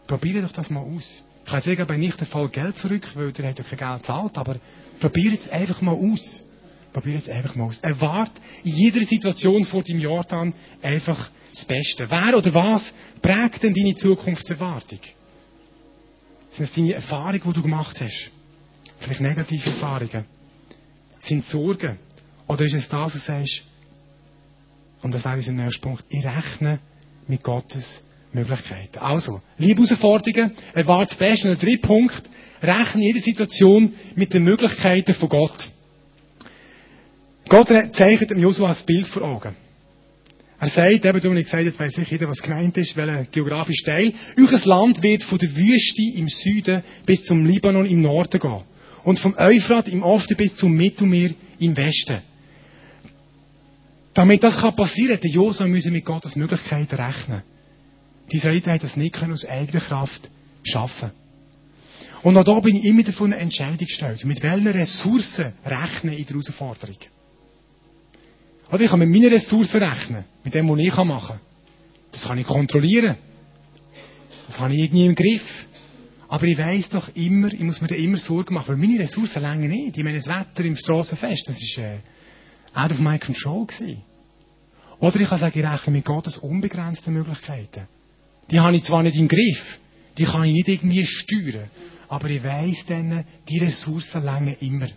[0.07, 1.25] Probiere doch das mal aus.
[1.45, 4.03] Ich kann jetzt bei nicht der Fall Geld zurück, weil der hat ja kein Geld
[4.03, 4.57] gezahlt, aber
[5.01, 6.45] probiere es einfach mal aus.
[6.93, 7.79] Probiere es einfach mal aus.
[7.81, 12.11] Erwart in jeder Situation vor dem Jordan einfach das Beste.
[12.11, 15.01] Wer oder was prägt denn deine Zukunftserwartung?
[16.51, 18.31] Sind es deine Erfahrungen, die du gemacht hast?
[18.99, 20.27] Vielleicht negative Erfahrungen?
[21.23, 21.99] Sind Sorgen?
[22.47, 23.63] Oder ist es das, was du sagst,
[25.03, 26.79] und das wäre unser nächster Punkt, ich rechne
[27.27, 28.99] mit Gottes Möglichkeiten.
[28.99, 31.51] Also, liebe Herausforderungen, erwarte das Beste.
[31.51, 32.23] Und der dritte Punkt,
[32.63, 35.69] rechne jede Situation mit den Möglichkeiten von Gott.
[37.49, 39.57] Gott zeichnet dem Josua ein Bild vor Augen.
[40.59, 43.85] Er sagt, eben, du ich gesagt, jetzt weiss ich jeder, was gemeint ist, welcher geografische
[43.85, 44.13] Teil.
[44.39, 48.63] Euer Land wird von der Wüste im Süden bis zum Libanon im Norden gehen
[49.05, 52.19] und vom Euphrat im Osten bis zum Mittelmeer im Westen.
[54.15, 57.43] Damit das passieren kann, Josua müssen mit Gottes Möglichkeiten rechnen.
[58.31, 60.29] Die Israeliten haben das nicht aus eigener Kraft
[60.63, 61.11] schaffen.
[62.23, 64.25] Und auch da bin ich immer davon eine Entscheidung gestellt.
[64.25, 66.97] Mit welchen Ressourcen rechne ich in der Herausforderung?
[68.71, 70.25] Oder ich kann mit meinen Ressourcen rechnen.
[70.45, 71.41] Mit dem, was ich machen kann.
[72.13, 73.17] Das kann ich kontrollieren.
[74.47, 75.67] Das habe ich irgendwie im Griff.
[76.33, 79.43] Aber ich weiss doch immer, ich muss mir da immer Sorgen machen, weil meine Ressourcen
[79.43, 79.99] länger nicht.
[79.99, 81.99] Ich meine, das Wetter im Strassenfest, das ist äh,
[82.73, 84.01] out of my control gewesen.
[84.99, 87.87] Oder ich kann sagen, ich rechne mit Gottes unbegrenzte Möglichkeiten.
[88.51, 89.79] Die habe ich zwar nicht im Griff,
[90.17, 91.69] die kann ich nicht irgendwie steuern,
[92.09, 94.89] aber ich weiss dann, die Ressourcen länger immer.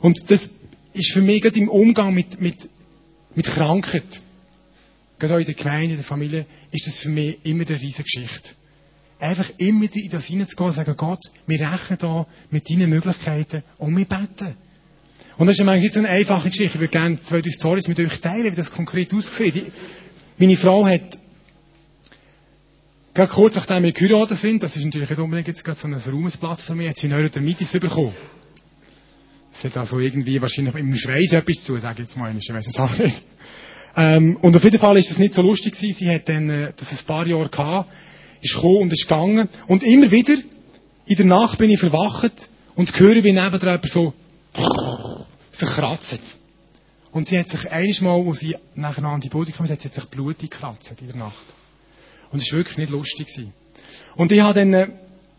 [0.00, 0.48] Und das
[0.92, 2.68] ist für mich gerade im Umgang mit, mit,
[3.36, 4.20] mit Krankheit,
[5.20, 8.02] gerade auch in der Gemeinde, in der Familie, ist das für mich immer eine riesige
[8.02, 8.50] Geschichte.
[9.18, 13.96] Einfach immer in das hineinzugehen und sagen, Gott, wir rechnen da mit deinen Möglichkeiten und
[13.96, 14.54] wir beten.
[15.38, 16.74] Und das ist manchmal so eine einfache Geschichte.
[16.74, 19.72] Ich würde gerne zwei, drei Storys mit euch teilen, wie das konkret aussieht.
[20.38, 21.18] meine Frau hat
[23.16, 25.94] Gerade kurz nachdem wir geheiratet sind, das ist natürlich nicht unbedingt jetzt gerade so ein
[25.94, 28.12] Ruhmesblatt für mich, hat sie Neurodermitis bekommen.
[29.54, 32.66] Es hat also irgendwie wahrscheinlich dem Schweiß etwas zu, sage ich jetzt mal, ich weiß
[32.66, 33.22] es auch nicht.
[33.96, 35.96] Ähm, und auf jeden Fall ist es nicht so lustig gewesen.
[35.98, 37.90] Sie hat dann, äh, das ein paar Jahre gehabt,
[38.46, 39.48] ist gekommen und ist gegangen.
[39.68, 40.36] Und immer wieder,
[41.06, 44.12] in der Nacht bin ich verwacht und höre, wie neben der jemand so,
[45.50, 46.20] sich kratzt.
[47.12, 50.04] Und sie hat sich eines Mal, wo sie nachher noch Antibiotika hat, sie hat sich
[50.06, 51.46] Blut gekratzt in der Nacht.
[52.30, 53.28] Und es war wirklich nicht lustig.
[53.28, 53.52] Gewesen.
[54.16, 54.88] Und ich habe dann, äh,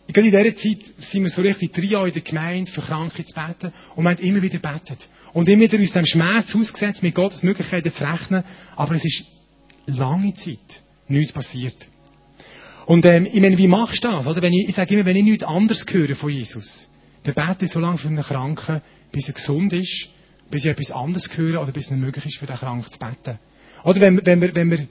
[0.07, 3.23] gerade in dieser Zeit sind wir so richtig drei Jahre in der Gemeinde für Kranke
[3.23, 5.07] zu beten und wir haben immer wieder betet.
[5.33, 8.43] Und immer wieder aus dem Schmerz ausgesetzt, mit Gottes Möglichkeiten zu rechnen.
[8.75, 9.25] Aber es ist
[9.85, 11.75] lange Zeit nichts passiert.
[12.87, 14.25] Und ähm, ich meine, wie machst du das?
[14.25, 14.41] Oder?
[14.41, 16.87] Wenn ich, ich sage immer, wenn ich nichts anderes höre von Jesus,
[17.23, 18.79] dann bete ich so lange für einen Kranken,
[19.11, 20.07] bis er gesund ist,
[20.49, 22.97] bis ich etwas anderes höre oder bis es nicht möglich ist, für den Kranken zu
[22.97, 23.39] beten.
[23.83, 24.87] Oder wenn, wenn, wir, wenn wir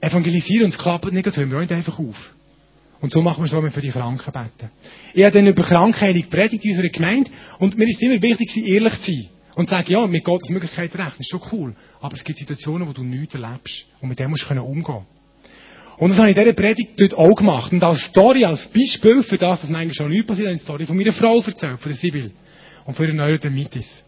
[0.00, 2.34] evangelisieren und es klappt nicht, hören wir auch nicht einfach auf.
[3.00, 4.72] Und so machen wir es, wenn wir für die Kranken beten.
[5.14, 9.00] Ich habe dann über Krankheilung predigt in unserer Gemeinde und mir ist immer wichtig, ehrlich
[9.02, 9.28] zu sein.
[9.54, 11.76] Und zu sagen, ja, mit Gottes Möglichkeit recht, das ist schon cool.
[12.00, 13.86] Aber es gibt Situationen, wo du nichts erlebst.
[14.00, 15.06] Und mit dem musst du umgehen
[16.00, 17.72] Und das habe ich in dieser Predigt dort auch gemacht.
[17.72, 20.64] Und als Story, als Beispiel für das, was eigentlich schon nicht passiert, habe ich eine
[20.64, 22.30] Story von meiner Frau erzählt, von der Sibyl.
[22.86, 24.02] Und von ihrer Neurodermitis.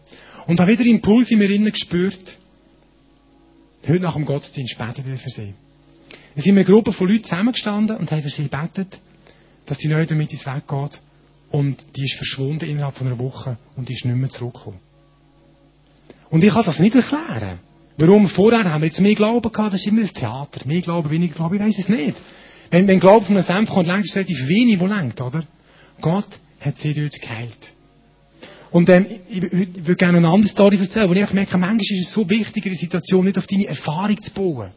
[0.47, 2.39] Und habe wieder Impuls in mir innen gespürt.
[3.87, 5.53] Heute nach dem Gottesdienst beten wir für sie.
[6.33, 8.99] Wir sind eine Gruppe von Leuten zusammengestanden und haben für sie gebetet,
[9.67, 10.99] dass die Neurodermitis weggeht.
[11.51, 14.79] Und die ist verschwunden innerhalb von einer Woche und die ist nicht mehr zurückgekommen.
[16.31, 17.59] Und ich kann das nicht erklären.
[17.97, 18.27] Warum?
[18.27, 20.61] Vorher haben wir jetzt mehr Glauben gehabt, das ist immer ein Theater.
[20.65, 22.15] Mehr Glauben, weniger Glauben, ich weiß es nicht.
[22.71, 25.43] Wenn, wenn Glauben von einem Senf kommt, lenkt es relativ wenig, wo lenkt, oder?
[26.01, 27.71] Gott hat sie dort geheilt.
[28.71, 32.07] Und ähm, ich, ich würde gerne eine andere Story erzählen, wo ich merke, manchmal ist
[32.07, 34.71] es so wichtig, in der Situation nicht auf deine Erfahrung zu bauen.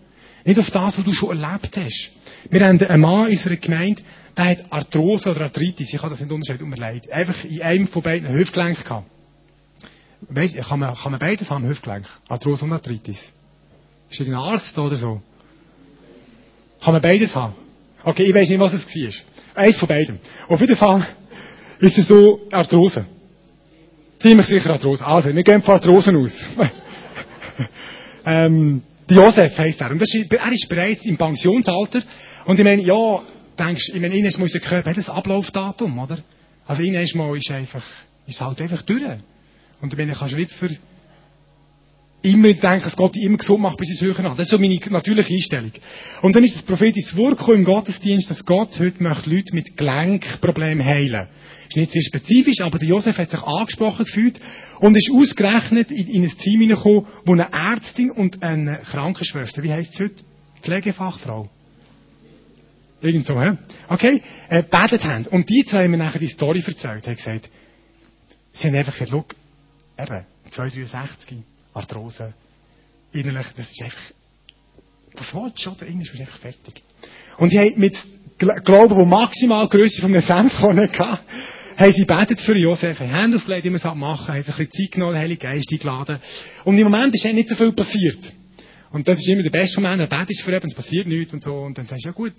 [0.44, 2.10] Nicht auf das, was du schon erlebt hast.
[2.50, 4.02] Wir haben einen Mann in unserer Gemeinde,
[4.36, 7.10] der hat Arthrose oder Arthritis, ich kann das nicht unterscheiden, tut mir leid.
[7.10, 9.10] Einfach in einem von beiden Hüftgelenk gehabt.
[10.20, 12.06] Weißt, kann man, kann man beides haben, Hüftgelenk?
[12.28, 13.32] Arthrose und Arthritis?
[14.10, 15.20] Ist irgendein Arzt oder so?
[16.80, 17.54] Kann man beides haben?
[18.02, 19.62] Okay, ich weiß nicht, was es war.
[19.62, 20.20] Eins von beiden.
[20.48, 21.06] Auf jeden Fall
[21.80, 23.04] ist es so Arthrose.
[24.18, 25.04] Ziemlich sicher Arthrose.
[25.04, 26.38] Also, wir gehen von Arthrosen aus.
[28.26, 29.90] ähm, Josef heisst er.
[29.90, 32.02] Und das ist, er ist bereits im Pensionsalter.
[32.44, 33.22] Und ich meine, ja,
[33.58, 36.18] denkst, ich meine, ihnen muss der Körper hat Ablaufdatum, oder?
[36.66, 37.84] Also ihnen mal ist einfach,
[38.26, 39.02] ist halt einfach durch.
[39.80, 40.76] Und ich meine, kannst du für
[42.22, 44.36] immer denken, dass Gott dich immer gesund macht, bis es höher nach.
[44.36, 45.72] Das ist so meine natürliche Einstellung.
[46.22, 50.84] Und dann ist das prophetische Wort im Gottesdienst, dass Gott heute möchte Leute mit Gelenkproblemen
[50.84, 51.28] heilen.
[51.68, 54.40] Ist nicht sehr spezifisch, aber der Josef hat sich angesprochen gefühlt
[54.80, 59.72] und ist ausgerechnet in, in ein Team hineingekommen, wo eine Ärztin und eine Krankenschwester, wie
[59.72, 60.24] heisst es heute?
[60.62, 61.48] Pflegefachfrau.
[63.02, 63.52] Irgend so, hä?
[63.88, 64.22] Okay?
[64.48, 65.26] Äh, betet haben.
[65.26, 67.06] Und die zwei haben mir nachher die Story erzählt.
[67.06, 67.50] Haben gesagt,
[68.52, 69.26] sie haben einfach gesagt, schau,
[69.98, 71.38] eben, 263,
[71.74, 72.34] Arthrose,
[73.12, 74.00] innerlich, das ist einfach,
[75.14, 75.86] was willst du, oder?
[75.86, 76.82] Innerlich ist einfach fertig.
[77.38, 77.96] Und die haben mit
[78.38, 81.18] Glauben, wo maximal Größe von einem Senf hatte,
[81.76, 84.66] haben sie betet für Josef, haben Hände aufgelegt, wie man es machen, haben sich ein
[84.66, 86.18] bisschen Zeit genommen, den Heiligen Geist eingeladen.
[86.64, 88.18] Und im Moment ist nicht so viel passiert.
[88.90, 91.42] Und das ist immer der beste Moment, er betet für eben, es passiert nichts und
[91.42, 91.54] so.
[91.54, 92.34] Und dann sagst du, ja gut,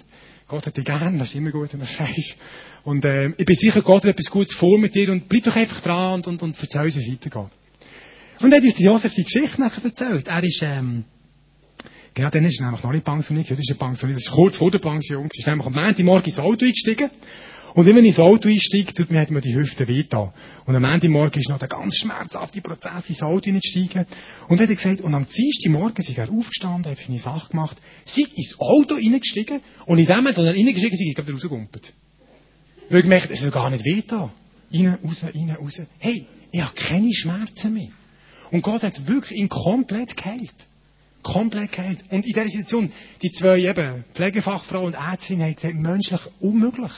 [0.47, 2.37] Gott hat dich gern, das ist immer gut, wenn du das sagst.
[2.85, 5.55] Und äh, ich bin sicher, Gott hat etwas Gutes vor mit dir und bleib doch
[5.55, 7.51] einfach dran und, und, und erzähl uns, wie es weitergeht.
[8.39, 10.27] Und dann hat Josef die Geschichte nachher erzählt.
[10.29, 11.03] Er ist, ähm,
[12.13, 14.71] genau, dann ist er nämlich noch nicht pensioniert, das ist, pensioniert, das ist kurz vor
[14.71, 17.09] der Pension, er ist nämlich am Montagmorgen ins Auto eingestiegen.
[17.73, 20.05] Und man ins Auto einsteigt, tut mir, hat man die Hüfte weh
[20.65, 24.05] Und am Montagmorgen ist noch der ganz schmerzhafte Prozess ins Auto einsteigen.
[24.47, 28.23] Und er hat gesagt, und am Dienstagmorgen ist er aufgestanden, hat seine Sache gemacht, sei
[28.35, 31.93] ins Auto reingestiegen, und in dem als er reingestiegen ist, ist er gerade rausgegumpelt.
[32.89, 34.31] Weil ich gemerkt, es soll gar nicht wehtun.
[34.71, 35.81] Rein, raus, rein, raus.
[35.99, 37.89] Hey, ich habe keine Schmerzen mehr.
[38.51, 40.55] Und Gott hat wirklich ihn komplett geheilt.
[41.21, 41.99] Komplett geheilt.
[42.09, 46.91] Und in dieser Situation, die zwei eben, Pflegefachfrau und Ärztin, haben gesagt, menschlich unmöglich.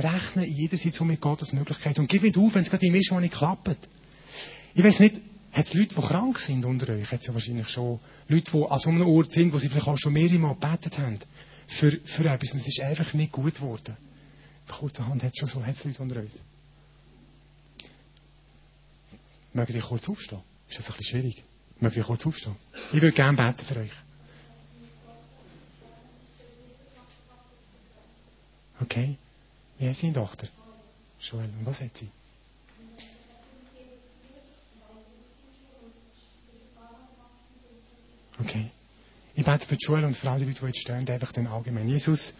[0.00, 1.98] Rechnen in jeder Situation mit Gottes Möglichkeit.
[1.98, 3.88] Und gib nicht auf, wenn es gerade im ist, wo nicht klappt.
[4.74, 5.16] Ich weiß nicht,
[5.52, 7.10] hat es Leute, die krank sind unter euch?
[7.10, 9.88] Hat es ja wahrscheinlich schon Leute, die an so einem Ort sind, wo sie vielleicht
[9.88, 11.18] auch schon mehrere Mal gebetet haben.
[11.66, 12.52] Für, für etwas.
[12.52, 13.96] Und es ist einfach nicht gut geworden.
[14.68, 16.32] Kurzerhand hat es schon so, hat es Leute unter uns.
[19.52, 20.42] Mögt ihr kurz aufstehen?
[20.68, 21.42] Ist das ein bisschen schwierig?
[21.80, 22.54] Mögt ihr kurz aufstehen?
[22.92, 23.90] Ich würde gerne beten für euch.
[28.80, 29.16] Okay.
[29.80, 30.46] Wie heißt Ihre Tochter?
[31.22, 31.48] Joel.
[31.58, 32.08] Und was hat sie?
[38.38, 38.70] Okay.
[39.34, 41.88] Ich bete für Joel und für alle Leute, die jetzt stehen, einfach den allgemein.
[41.88, 42.34] Jesus,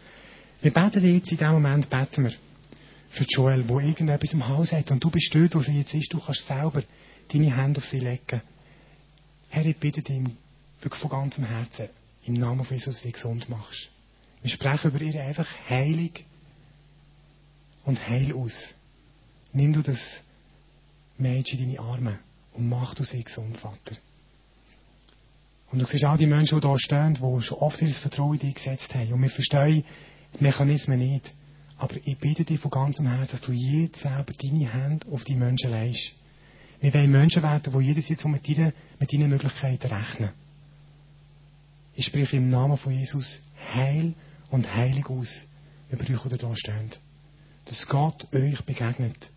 [0.60, 2.32] wir beten jetzt in diesem Moment, beten wir
[3.08, 6.12] für Joel, wo irgendetwas im Haus hat und du bist dort, wo sie jetzt ist,
[6.12, 6.82] du kannst selber
[7.32, 8.42] deine Hände auf sie legen.
[9.48, 10.20] Herr, ich bitte dich
[10.82, 11.88] wirklich von ganzem Herzen,
[12.26, 13.88] im Namen von Jesus, sie gesund machst.
[14.42, 16.26] Wir sprechen über ihr einfach heilig
[17.84, 18.74] und heil aus.
[19.52, 19.98] Nimm du das
[21.18, 22.18] Mädchen in deine Arme
[22.54, 23.96] und mach du sie gesund, Vater.
[25.70, 28.40] Und du siehst all die Menschen, die da stehen, die schon oft ihr Vertrauen in
[28.40, 29.12] dich gesetzt haben.
[29.12, 29.84] Und wir verstehen
[30.38, 31.32] die Mechanismen nicht.
[31.78, 35.36] Aber ich bitte dich von ganzem Herzen, dass du jetzt selber deine Hände auf die
[35.36, 36.14] Menschen leist.
[36.80, 40.30] Wir wollen Menschen werden, die jedes jetzt mit, deinen, mit deinen Möglichkeiten rechnen.
[41.94, 43.40] Ich spreche im Namen von Jesus
[43.72, 44.14] Heil
[44.50, 45.46] und Heilig aus
[45.90, 46.90] über euch, die da stehen.
[47.66, 49.30] Dass Gott euch begegnet.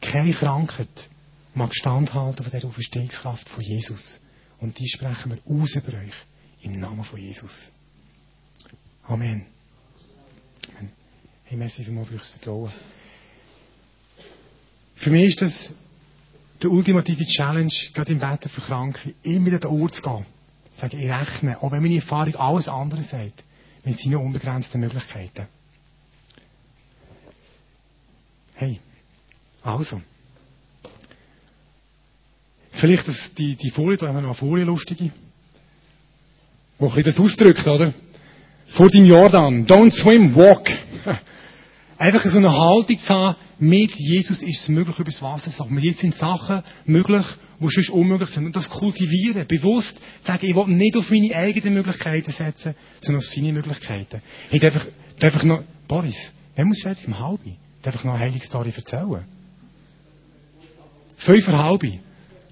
[0.00, 1.08] Keine Krankheit
[1.54, 4.20] mag standhalten von der Auferstehungskraft von Jesus.
[4.60, 6.14] Und die sprechen wir aus über euch.
[6.62, 7.70] Im Namen von Jesus.
[9.04, 9.46] Amen.
[10.76, 10.92] Amen.
[11.44, 12.72] Hey, merci vielmals für euch Vertrauen.
[14.96, 15.72] Für mich ist das
[16.62, 20.26] die ultimative Challenge, gerade im Wetter für Kranke, immer wieder den Ort zu gehen.
[20.74, 23.44] Sagen, ich rechne, auch wenn meine Erfahrung alles andere sagt,
[23.84, 25.46] mit seinen unbegrenzten Möglichkeiten.
[28.56, 28.80] Hey,
[29.62, 30.00] also.
[32.70, 35.10] Vielleicht das, die, die Folie, da haben wir noch eine Folie lustige,
[36.78, 37.92] wo ein bisschen das ausdrückt, oder?
[38.68, 39.66] Vor dem Jordan.
[39.66, 40.68] Don't swim, walk.
[41.98, 45.56] Einfach so eine Haltung zu haben, mit Jesus ist es möglich, über das Wasser zu
[45.56, 45.78] sagen.
[45.78, 47.26] Jesus sind Sachen möglich,
[47.60, 48.46] die sonst unmöglich sind.
[48.46, 53.26] Und das kultivieren, bewusst sagen, ich will nicht auf meine eigenen Möglichkeiten setzen, sondern auf
[53.26, 54.20] seine Möglichkeiten.
[54.50, 54.88] Ich darf einfach,
[55.18, 57.56] darf noch, Boris, wer muss jetzt im Halbi?
[57.86, 59.24] Darf ich noch eine heilige Story erzählen?
[61.18, 62.00] Fünf vor halbi.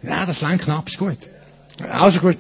[0.01, 1.19] Ja, das lenkt knapp, ist gut.
[1.81, 2.37] Also gut.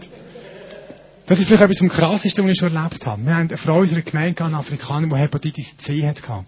[1.26, 3.24] Das ist vielleicht etwas am krassesten, was ich schon erlebt habe.
[3.24, 6.44] Wir haben eine Frau in unserer Gemeinde, eine Afrikanerin, die Hepatitis C hatte.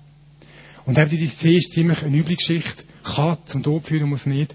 [0.85, 2.85] Und Hepatitis C ist ziemlich eine üble Geschichte.
[3.03, 4.55] Kann zum Tod führen, muss nicht.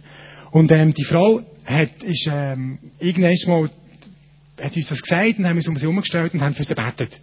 [0.51, 3.69] Und ähm, die Frau hat, ist, ähm, irgendwann mal,
[4.63, 7.19] hat uns das gesagt und haben uns um sie herumgestellt und haben für sie gebetet.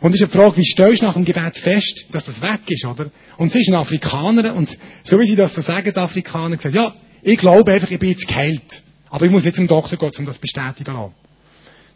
[0.00, 2.60] Und es ist eine Frage, wie stellst du nach dem Gebet fest, dass das weg
[2.68, 3.10] ist, oder?
[3.36, 6.74] Und sie ist eine Afrikanerin und so wie sie das so sagen, die Afrikaner, gesagt,
[6.74, 8.82] ja, ich glaube einfach, ich bin jetzt geheilt.
[9.10, 11.14] Aber ich muss nicht zum Doktor gehen, um das bestätigen lassen.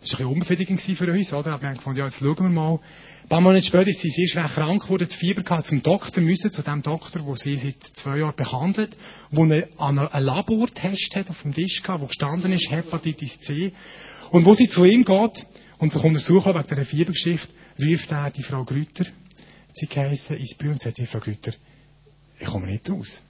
[0.00, 1.52] Das war ein bisschen unbefriedigend für uns, oder?
[1.52, 2.80] Aber wir haben gefunden, ja, jetzt schauen wir mal.
[3.22, 6.52] Ein paar Monate später ist sie sehr schwer krank geworden, Fieber gehabt, zum Doktor müssen,
[6.52, 8.96] zu dem Doktor, wo sie seit zwei Jahren behandelt,
[9.30, 13.72] wo eine, einen Labortest hat auf dem Tisch gehabt, wo gestanden ist, Hepatitis C.
[14.30, 15.46] Und wo sie zu ihm geht
[15.78, 19.04] und sich untersuchen wegen dieser Fiebergeschichte, ruft er die Frau Grüter,
[19.74, 21.52] sie geheissen, ins Büro und sagt, die Frau Grüter,
[22.38, 23.22] ich komme nicht raus.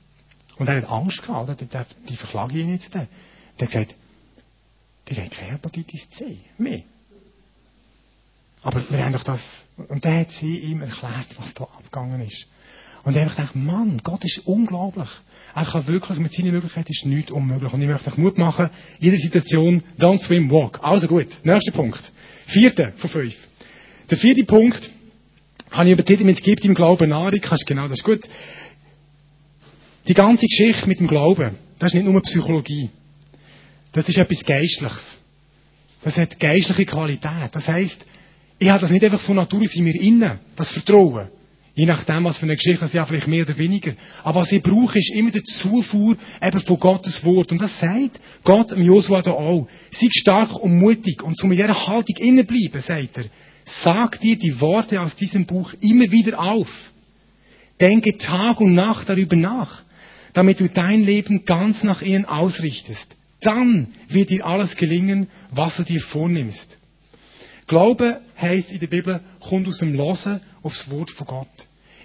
[0.57, 1.55] Und er hat Angst gehabt, oder?
[1.55, 1.66] Die,
[2.09, 2.94] die verklage ich jetzt.
[2.94, 3.09] Der hat
[3.59, 3.94] gesagt,
[5.09, 6.83] die haben keine Hepatitis C mehr.
[8.62, 12.46] Aber wir haben doch das, und dann hat sie ihm erklärt, was da abgegangen ist.
[13.05, 15.09] Und ich habe gedacht, Mann, Gott ist unglaublich.
[15.57, 17.72] Er kann wirklich, mit seinen Möglichkeiten ist nichts unmöglich.
[17.72, 20.78] Und ich möchte euch Mut machen, in jeder Situation, don't swim, walk.
[20.83, 22.12] Also gut, nächster Punkt.
[22.46, 23.35] Vierter von fünf.
[24.12, 24.90] Der vierte Punkt,
[25.70, 27.40] habe ich übertittelt mit Gibt im Glauben Nahrung.
[27.40, 28.20] Kannst genau, das ist gut.
[30.07, 32.90] Die ganze Geschichte mit dem Glauben, das ist nicht nur Psychologie.
[33.92, 35.16] Das ist etwas Geistliches.
[36.03, 37.53] Das hat geistliche Qualität.
[37.53, 38.05] Das heisst,
[38.59, 41.28] ich habe das nicht einfach von Natur aus in mir innen, das Vertrauen.
[41.74, 43.95] Je nachdem, was für eine Geschichte das ja vielleicht mehr oder weniger.
[44.24, 47.51] Aber was ich brauche, ist immer der Zufuhr eben von Gottes Wort.
[47.51, 49.66] Und das sagt Gott im Josua da auch.
[49.91, 53.24] Sei stark und mutig und zu mit dieser Haltung innenbleiben, sagt er.
[53.64, 56.92] Sag dir die Worte aus diesem Buch immer wieder auf.
[57.80, 59.82] Denke Tag und Nacht darüber nach,
[60.32, 63.16] damit du dein Leben ganz nach ihnen ausrichtest.
[63.40, 66.76] Dann wird dir alles gelingen, was du dir vornimmst.
[67.66, 71.48] Glaube heisst in der Bibel, kommt aus dem Losen aufs Wort von Gott.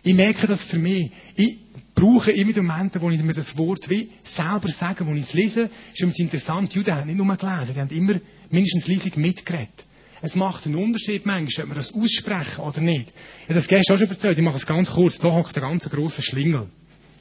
[0.04, 1.12] Ich merke das für mich.
[1.36, 1.58] Ich
[1.94, 5.34] brauche immer die Momente, wo ich mir das Wort wie selber sage, wo ich es
[5.34, 5.70] lese.
[5.92, 9.87] Ist übrigens interessant, die Juden haben nicht nur gelesen, die haben immer mindestens leisig mitgeredet.
[10.22, 13.14] Es macht einen Unterschied manchmal, ob wir das aussprechen oder nicht.
[13.42, 15.20] Ich habe das gestern schon erzählt, ich mache es ganz kurz.
[15.20, 16.68] Da hockt der ganze grosse Schlingel.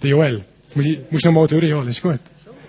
[0.02, 0.44] Der Joel.
[0.74, 2.20] Muss ich, musst du noch mal durchholen, ist gut?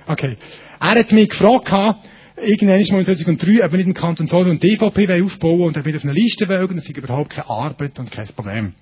[0.06, 0.38] Okay.
[0.80, 2.00] Er hat mich gefragt,
[2.38, 5.78] irgendwann ist mal in 2003, ob wir nicht im Kanton Solothurn und DVP aufbauen und
[5.78, 8.74] er wird auf einer Liste wählen, das ist überhaupt keine Arbeit und kein Problem.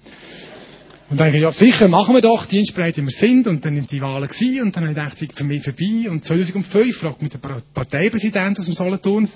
[1.07, 3.75] Und dann denke ich, ja sicher, machen wir doch, dienstbereit wie wir sind, und dann
[3.75, 7.21] sind die Wahlen gewesen, und dann habe ich gedacht, für mich vorbei, und 2005 fragt
[7.21, 9.29] mich der Parteipräsident aus dem Solothurn,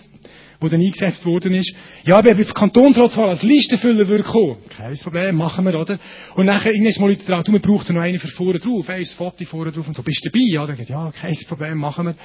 [0.59, 4.57] wo dann eingesetzt worden ist, ja, wer bei der Kantonsratswahl als Listenfüller würde kommen.
[4.69, 5.97] Kein Problem, machen wir, oder?
[6.35, 9.05] Und nachher irgendwann mal Leute dran, du, wir brauchen noch einen für vorne drauf, ein
[9.05, 10.43] Foto vorne drauf, und so, bist du dabei?
[10.45, 12.15] Ja, dann geht, ja, kein Problem, machen wir.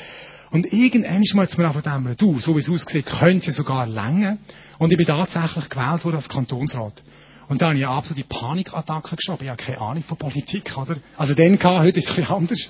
[0.50, 3.86] Und irgendwann mir jetzt mir einfach dem, du, so wie es aussieht, könnte es sogar
[3.86, 4.38] länger.
[4.78, 7.02] Und ich bin tatsächlich gewählt worden als Kantonsrat.
[7.48, 9.44] Und da habe ich eine absolute Panikattacke geschoben.
[9.44, 10.96] Ich habe keine Ahnung von Politik, oder?
[11.16, 12.68] Also den gehabt, heute ist es ein bisschen anders.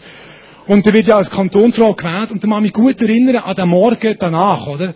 [0.66, 2.30] Und der wird ja als Kantonsrat gewählt.
[2.30, 4.94] Und da muss ich mich gut erinnern an den Morgen danach, oder?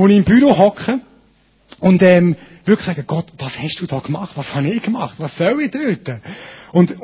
[0.00, 0.98] Wo ich im Büro hocke
[1.78, 2.34] und ähm,
[2.64, 4.30] wirklich sage, Gott, was hast du da gemacht?
[4.34, 5.16] Was habe ich gemacht?
[5.18, 6.22] Was soll ich dort?
[6.72, 6.94] Und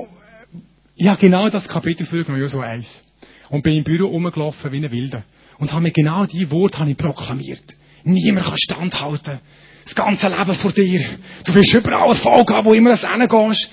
[0.94, 3.03] ich habe genau das Kapitel ja so eins.
[3.51, 5.24] Und bin im Büro rumgelaufen wie ein Wilder.
[5.59, 7.76] Und habe mir genau die Worte habe ich proklamiert.
[8.05, 9.40] Niemand kann standhalten.
[9.84, 11.05] Das ganze Leben vor dir.
[11.44, 13.68] Du wirst überall Erfolg haben, wo immer du hingehst.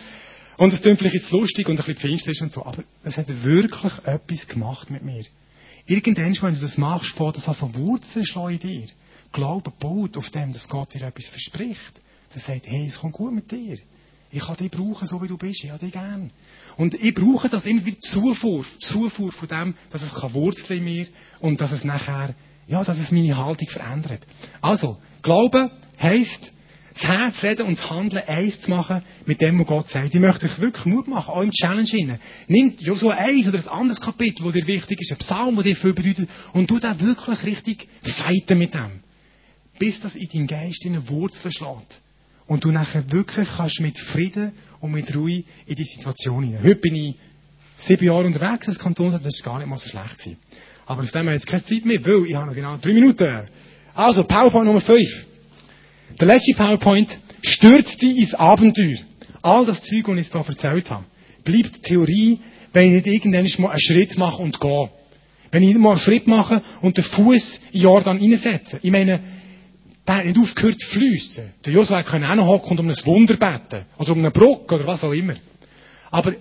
[0.58, 3.28] Und es klingt vielleicht jetzt lustig und ein bisschen pfingstlich und so, aber es hat
[3.46, 5.24] wirklich etwas gemacht mit mir.
[5.86, 8.88] Irgendwann, wenn du das machst, fängt das an von Wurzeln in dir.
[9.34, 12.02] Glaube baut auf dem, dass Gott dir etwas verspricht.
[12.34, 13.78] Er sagt, hey, es kommt gut mit dir.
[14.32, 15.64] Ich kann dich brauchen, so wie du bist.
[15.64, 16.32] Ich habe dich gern.
[16.78, 18.66] Und ich brauche das immer wieder Zufuhr.
[18.80, 21.08] Zufuhr von dem, dass es kann Wurzeln in mir
[21.40, 22.34] und dass es nachher,
[22.68, 24.26] ja, dass es meine Haltung verändert.
[24.62, 25.70] Also, Glauben
[26.02, 26.52] heisst,
[26.94, 30.14] das Herz reden und das Handeln eins zu machen mit dem, was Gott sagt.
[30.14, 32.20] Ich möchte euch wirklich Mut machen, auch im Challenge hinein.
[32.48, 35.64] Nimm ja so eins oder ein anderes Kapitel, das dir wichtig ist, ein Psalm, der
[35.64, 39.02] dir viel bedeutet, und du da wirklich richtig feiten mit dem.
[39.80, 42.00] Bis das in deinem Geist in eine Wurzel schlägt.
[42.48, 46.64] Und du nachher wirklich kannst mit Frieden und mit Ruhe in die Situation hinein.
[46.64, 47.16] Heute bin ich
[47.76, 50.38] sieben Jahre unterwegs als Kantonsrat, das ist gar nicht mal so schlecht gewesen.
[50.86, 52.94] Aber auf dem haben wir jetzt keine Zeit mehr, weil ich habe noch genau drei
[52.94, 53.44] Minuten.
[53.94, 55.26] Also, PowerPoint Nummer fünf.
[56.20, 58.98] Der letzte PowerPoint stürzt dich ins Abenteuer.
[59.42, 61.06] All das Zeug, das ich da erzählt habe,
[61.44, 62.40] bleibt Theorie,
[62.74, 64.90] wenn ich nicht irgendwann mal einen Schritt mache und gehe.
[65.52, 68.80] Wenn ich nicht mal einen Schritt mache und den Fuß in Jordan reinsetze.
[68.82, 69.20] Ich meine,
[70.08, 71.54] der hat nicht aufgehört zu fliessen.
[71.66, 72.02] Der Josua
[72.36, 73.86] noch hocken und um ein Wunder beten.
[73.98, 75.36] Oder um eine Brücke oder was auch immer.
[76.12, 76.34] Aber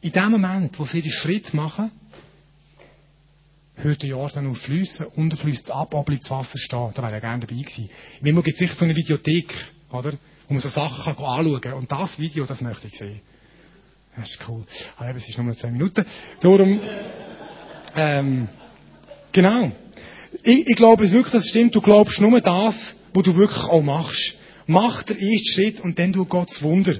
[0.00, 1.90] in dem Moment, wo sie den Schritt machen,
[3.76, 6.90] hört der Jordan auf fließen, unten fließt es ab, oben bleibt das Wasser stehen.
[6.94, 7.88] Da wäre ich gerne dabei gewesen.
[8.20, 9.54] Mir gibt es sicher so eine Videothek,
[9.92, 10.12] oder?
[10.48, 11.72] Wo man so Sachen kann anschauen kann.
[11.74, 13.20] Und das Video, das möchte ich sehen.
[14.16, 14.64] Das ist cool.
[14.98, 16.04] Ah, eben, es ist nur 10 Minuten.
[16.40, 16.80] Darum,
[17.96, 18.48] ähm,
[19.32, 19.72] genau.
[20.42, 21.74] Ich, ich glaube wirklich, das stimmt.
[21.74, 24.34] Du glaubst nur das, was du wirklich auch machst.
[24.66, 26.96] Mach den ersten Schritt und dann tu Gottes Wunder.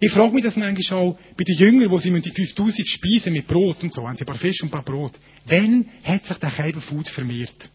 [0.00, 3.46] Ich frage mich das manchmal auch bei den Jüngern, wo sie die 5000 speisen mit
[3.46, 5.12] Brot und so, haben sie ein paar Fisch und ein paar Brot.
[5.46, 7.68] Wann hat sich der Kälberfood vermehrt?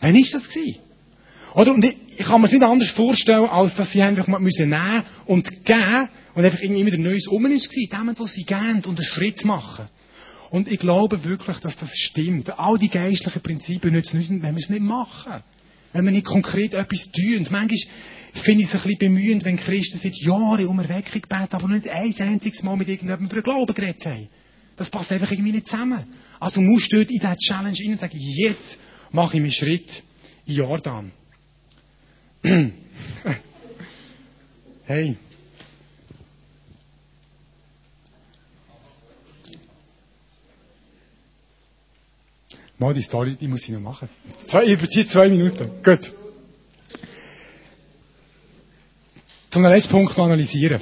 [0.00, 0.78] Wann ist das gewesen?
[1.54, 4.38] Oder, und ich, ich kann mir es nicht anders vorstellen, als dass sie einfach mal
[4.38, 8.44] müssen nehmen und geben und einfach irgendwie wieder Neues um ist gewesen, dem, was sie
[8.44, 9.86] geben und einen Schritt machen.
[10.50, 12.58] Und ich glaube wirklich, dass das stimmt.
[12.58, 15.42] All die geistlichen Prinzipien nützen nicht, wenn wir es nicht machen.
[15.92, 17.46] Wenn wir nicht konkret etwas tun.
[17.50, 17.78] Manchmal
[18.34, 21.88] finde ich es ein bisschen bemühend, wenn Christen seit Jahren um Erweckung beten, aber nicht
[21.88, 24.28] ein einziges Mal mit irgendjemandem über den Glauben geredet haben.
[24.76, 26.04] Das passt einfach irgendwie nicht zusammen.
[26.38, 28.78] Also musst du in diese Challenge rein und sagen, jetzt
[29.10, 30.02] mache ich meinen Schritt
[30.46, 31.10] in Jordan.
[34.86, 35.16] hey.
[42.78, 44.08] Mal die Story, die muss ich noch machen.
[44.46, 45.68] Zwei, ich überziehe zwei Minuten.
[45.82, 46.12] Gut.
[49.50, 50.80] Zum letzten Punkt analysieren.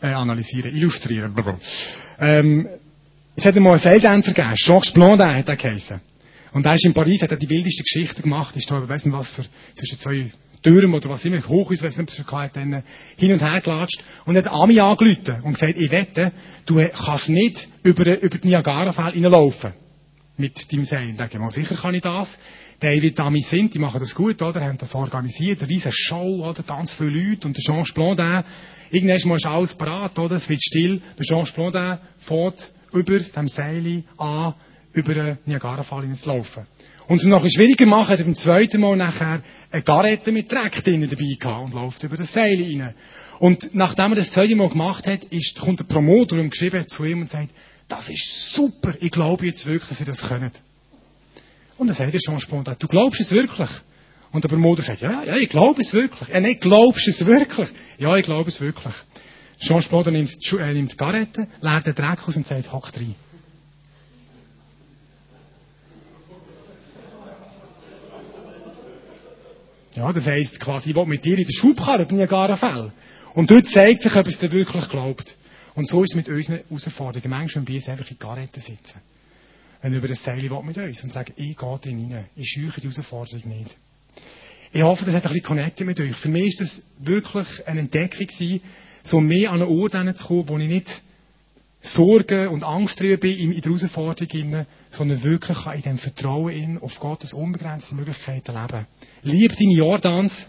[0.00, 1.32] Äh, analysieren, illustrieren.
[2.18, 2.68] Ähm,
[3.36, 6.00] es hat einmal einen Feldänzer gegeben, Georges Blondin hat er geheißen.
[6.52, 9.14] Und er ist in Paris, hat er die wildeste Geschichte gemacht, ist da, weiss nicht
[9.14, 12.82] was für, zwischen zwei Türmen oder was immer, hoch ist, weiss nicht, was er dann
[13.16, 16.32] hin und her gelatscht und hat Ami angerufen und gesagt, ich wette,
[16.66, 19.74] du kannst nicht über, über die Niagara-Fälle hineinlaufen
[20.40, 21.16] mit deinem Sein.
[21.16, 22.36] Denke ich mal, sicher kann ich das.
[22.80, 24.62] David Dami sind, die machen das gut, oder?
[24.62, 26.62] Haben das organisiert, eine riesige Show, oder?
[26.62, 27.46] Ganz viele Leute.
[27.46, 28.42] Und der Jean Blondin,
[28.90, 30.36] irgendwann mal ist alles parat, oder?
[30.36, 31.02] Es wird still.
[31.18, 34.54] Der Jean Blondin fährt über dem Seil an,
[34.94, 36.66] über den Niagara-Fall zu laufen.
[37.06, 40.82] Und es noch schwieriger machen, hat er beim zweiten Mal nachher eine Garette mit Dreck
[40.84, 42.94] drinnen dabei gehabt und läuft über das Seil rein.
[43.40, 47.04] Und nachdem er das zweite Mal gemacht hat, ist, kommt der Promoter und geschrieben zu
[47.04, 47.50] ihm und sagt,
[47.90, 50.62] das ist super, ich glaube jetzt wirklich, dass ihr das könnt.
[51.76, 53.68] Und dann sagt er schon spontan, du glaubst es wirklich?
[54.32, 56.28] Und der Promoter sagt, ja, ja, ich glaube es wirklich.
[56.28, 57.68] Ja, nein, glaubst es wirklich?
[57.98, 58.94] Ja, ich glaube es wirklich.
[59.58, 63.14] Jean Spoder nimmt, äh, nimmt die Garette, leert den Dreck aus und sagt, hock rein.
[69.96, 72.92] Ja, das heisst quasi, ich will mit dir in der Schubkarre bei Niagara-Fell.
[73.34, 75.34] Und dort zeigt sich, ob es dir wirklich glaubt.
[75.80, 77.30] Und so ist es mit unseren Herausforderungen.
[77.30, 79.00] Manchmal bei uns einfach in die Garette sitzen.
[79.80, 82.26] Wenn über das Seil will mit uns und sagen, ich gehe drin rein.
[82.36, 83.74] Ich scheuche die Herausforderung nicht.
[84.74, 86.14] Ich hoffe, das hat ein bisschen connected mit euch.
[86.16, 88.60] Für mich ist das wirklich eine Entdeckung gewesen,
[89.02, 91.02] so mehr an einen Ort zu kommen, wo ich nicht
[91.80, 97.00] Sorgen und Angst drüber bin in der Herausforderung, sondern wirklich in dem Vertrauen in, auf
[97.00, 98.86] Gottes unbegrenzte Möglichkeiten leben.
[99.22, 100.46] Liebe deine Jordans,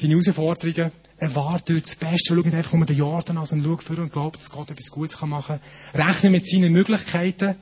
[0.00, 0.90] deine Herausforderungen,
[1.24, 4.12] erwarte dort das Beste, schau nicht einfach um den Jordan an und schau für und
[4.12, 5.60] glaub, dass Gott etwas Gutes machen
[5.92, 6.08] kann.
[6.08, 7.56] Rechne mit seinen Möglichkeiten,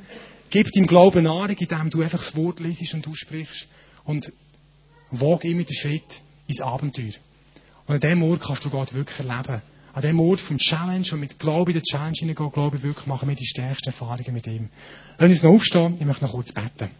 [0.50, 3.68] gib deinem Glauben Nahrung, indem du einfach das Wort lesest und aussprichst
[4.04, 4.32] und
[5.10, 7.12] wag immer den Schritt ins Abenteuer.
[7.86, 9.62] Und an dem Ort kannst du Gott wirklich erleben
[9.94, 13.28] an dem Ort vom Challenge und mit Glaube in den Challenge hineingehen, Glaube wirklich machen
[13.28, 14.70] wir die stärksten Erfahrungen mit ihm.
[15.18, 16.90] Lass uns noch aufstehen, ich möchte noch kurz beten.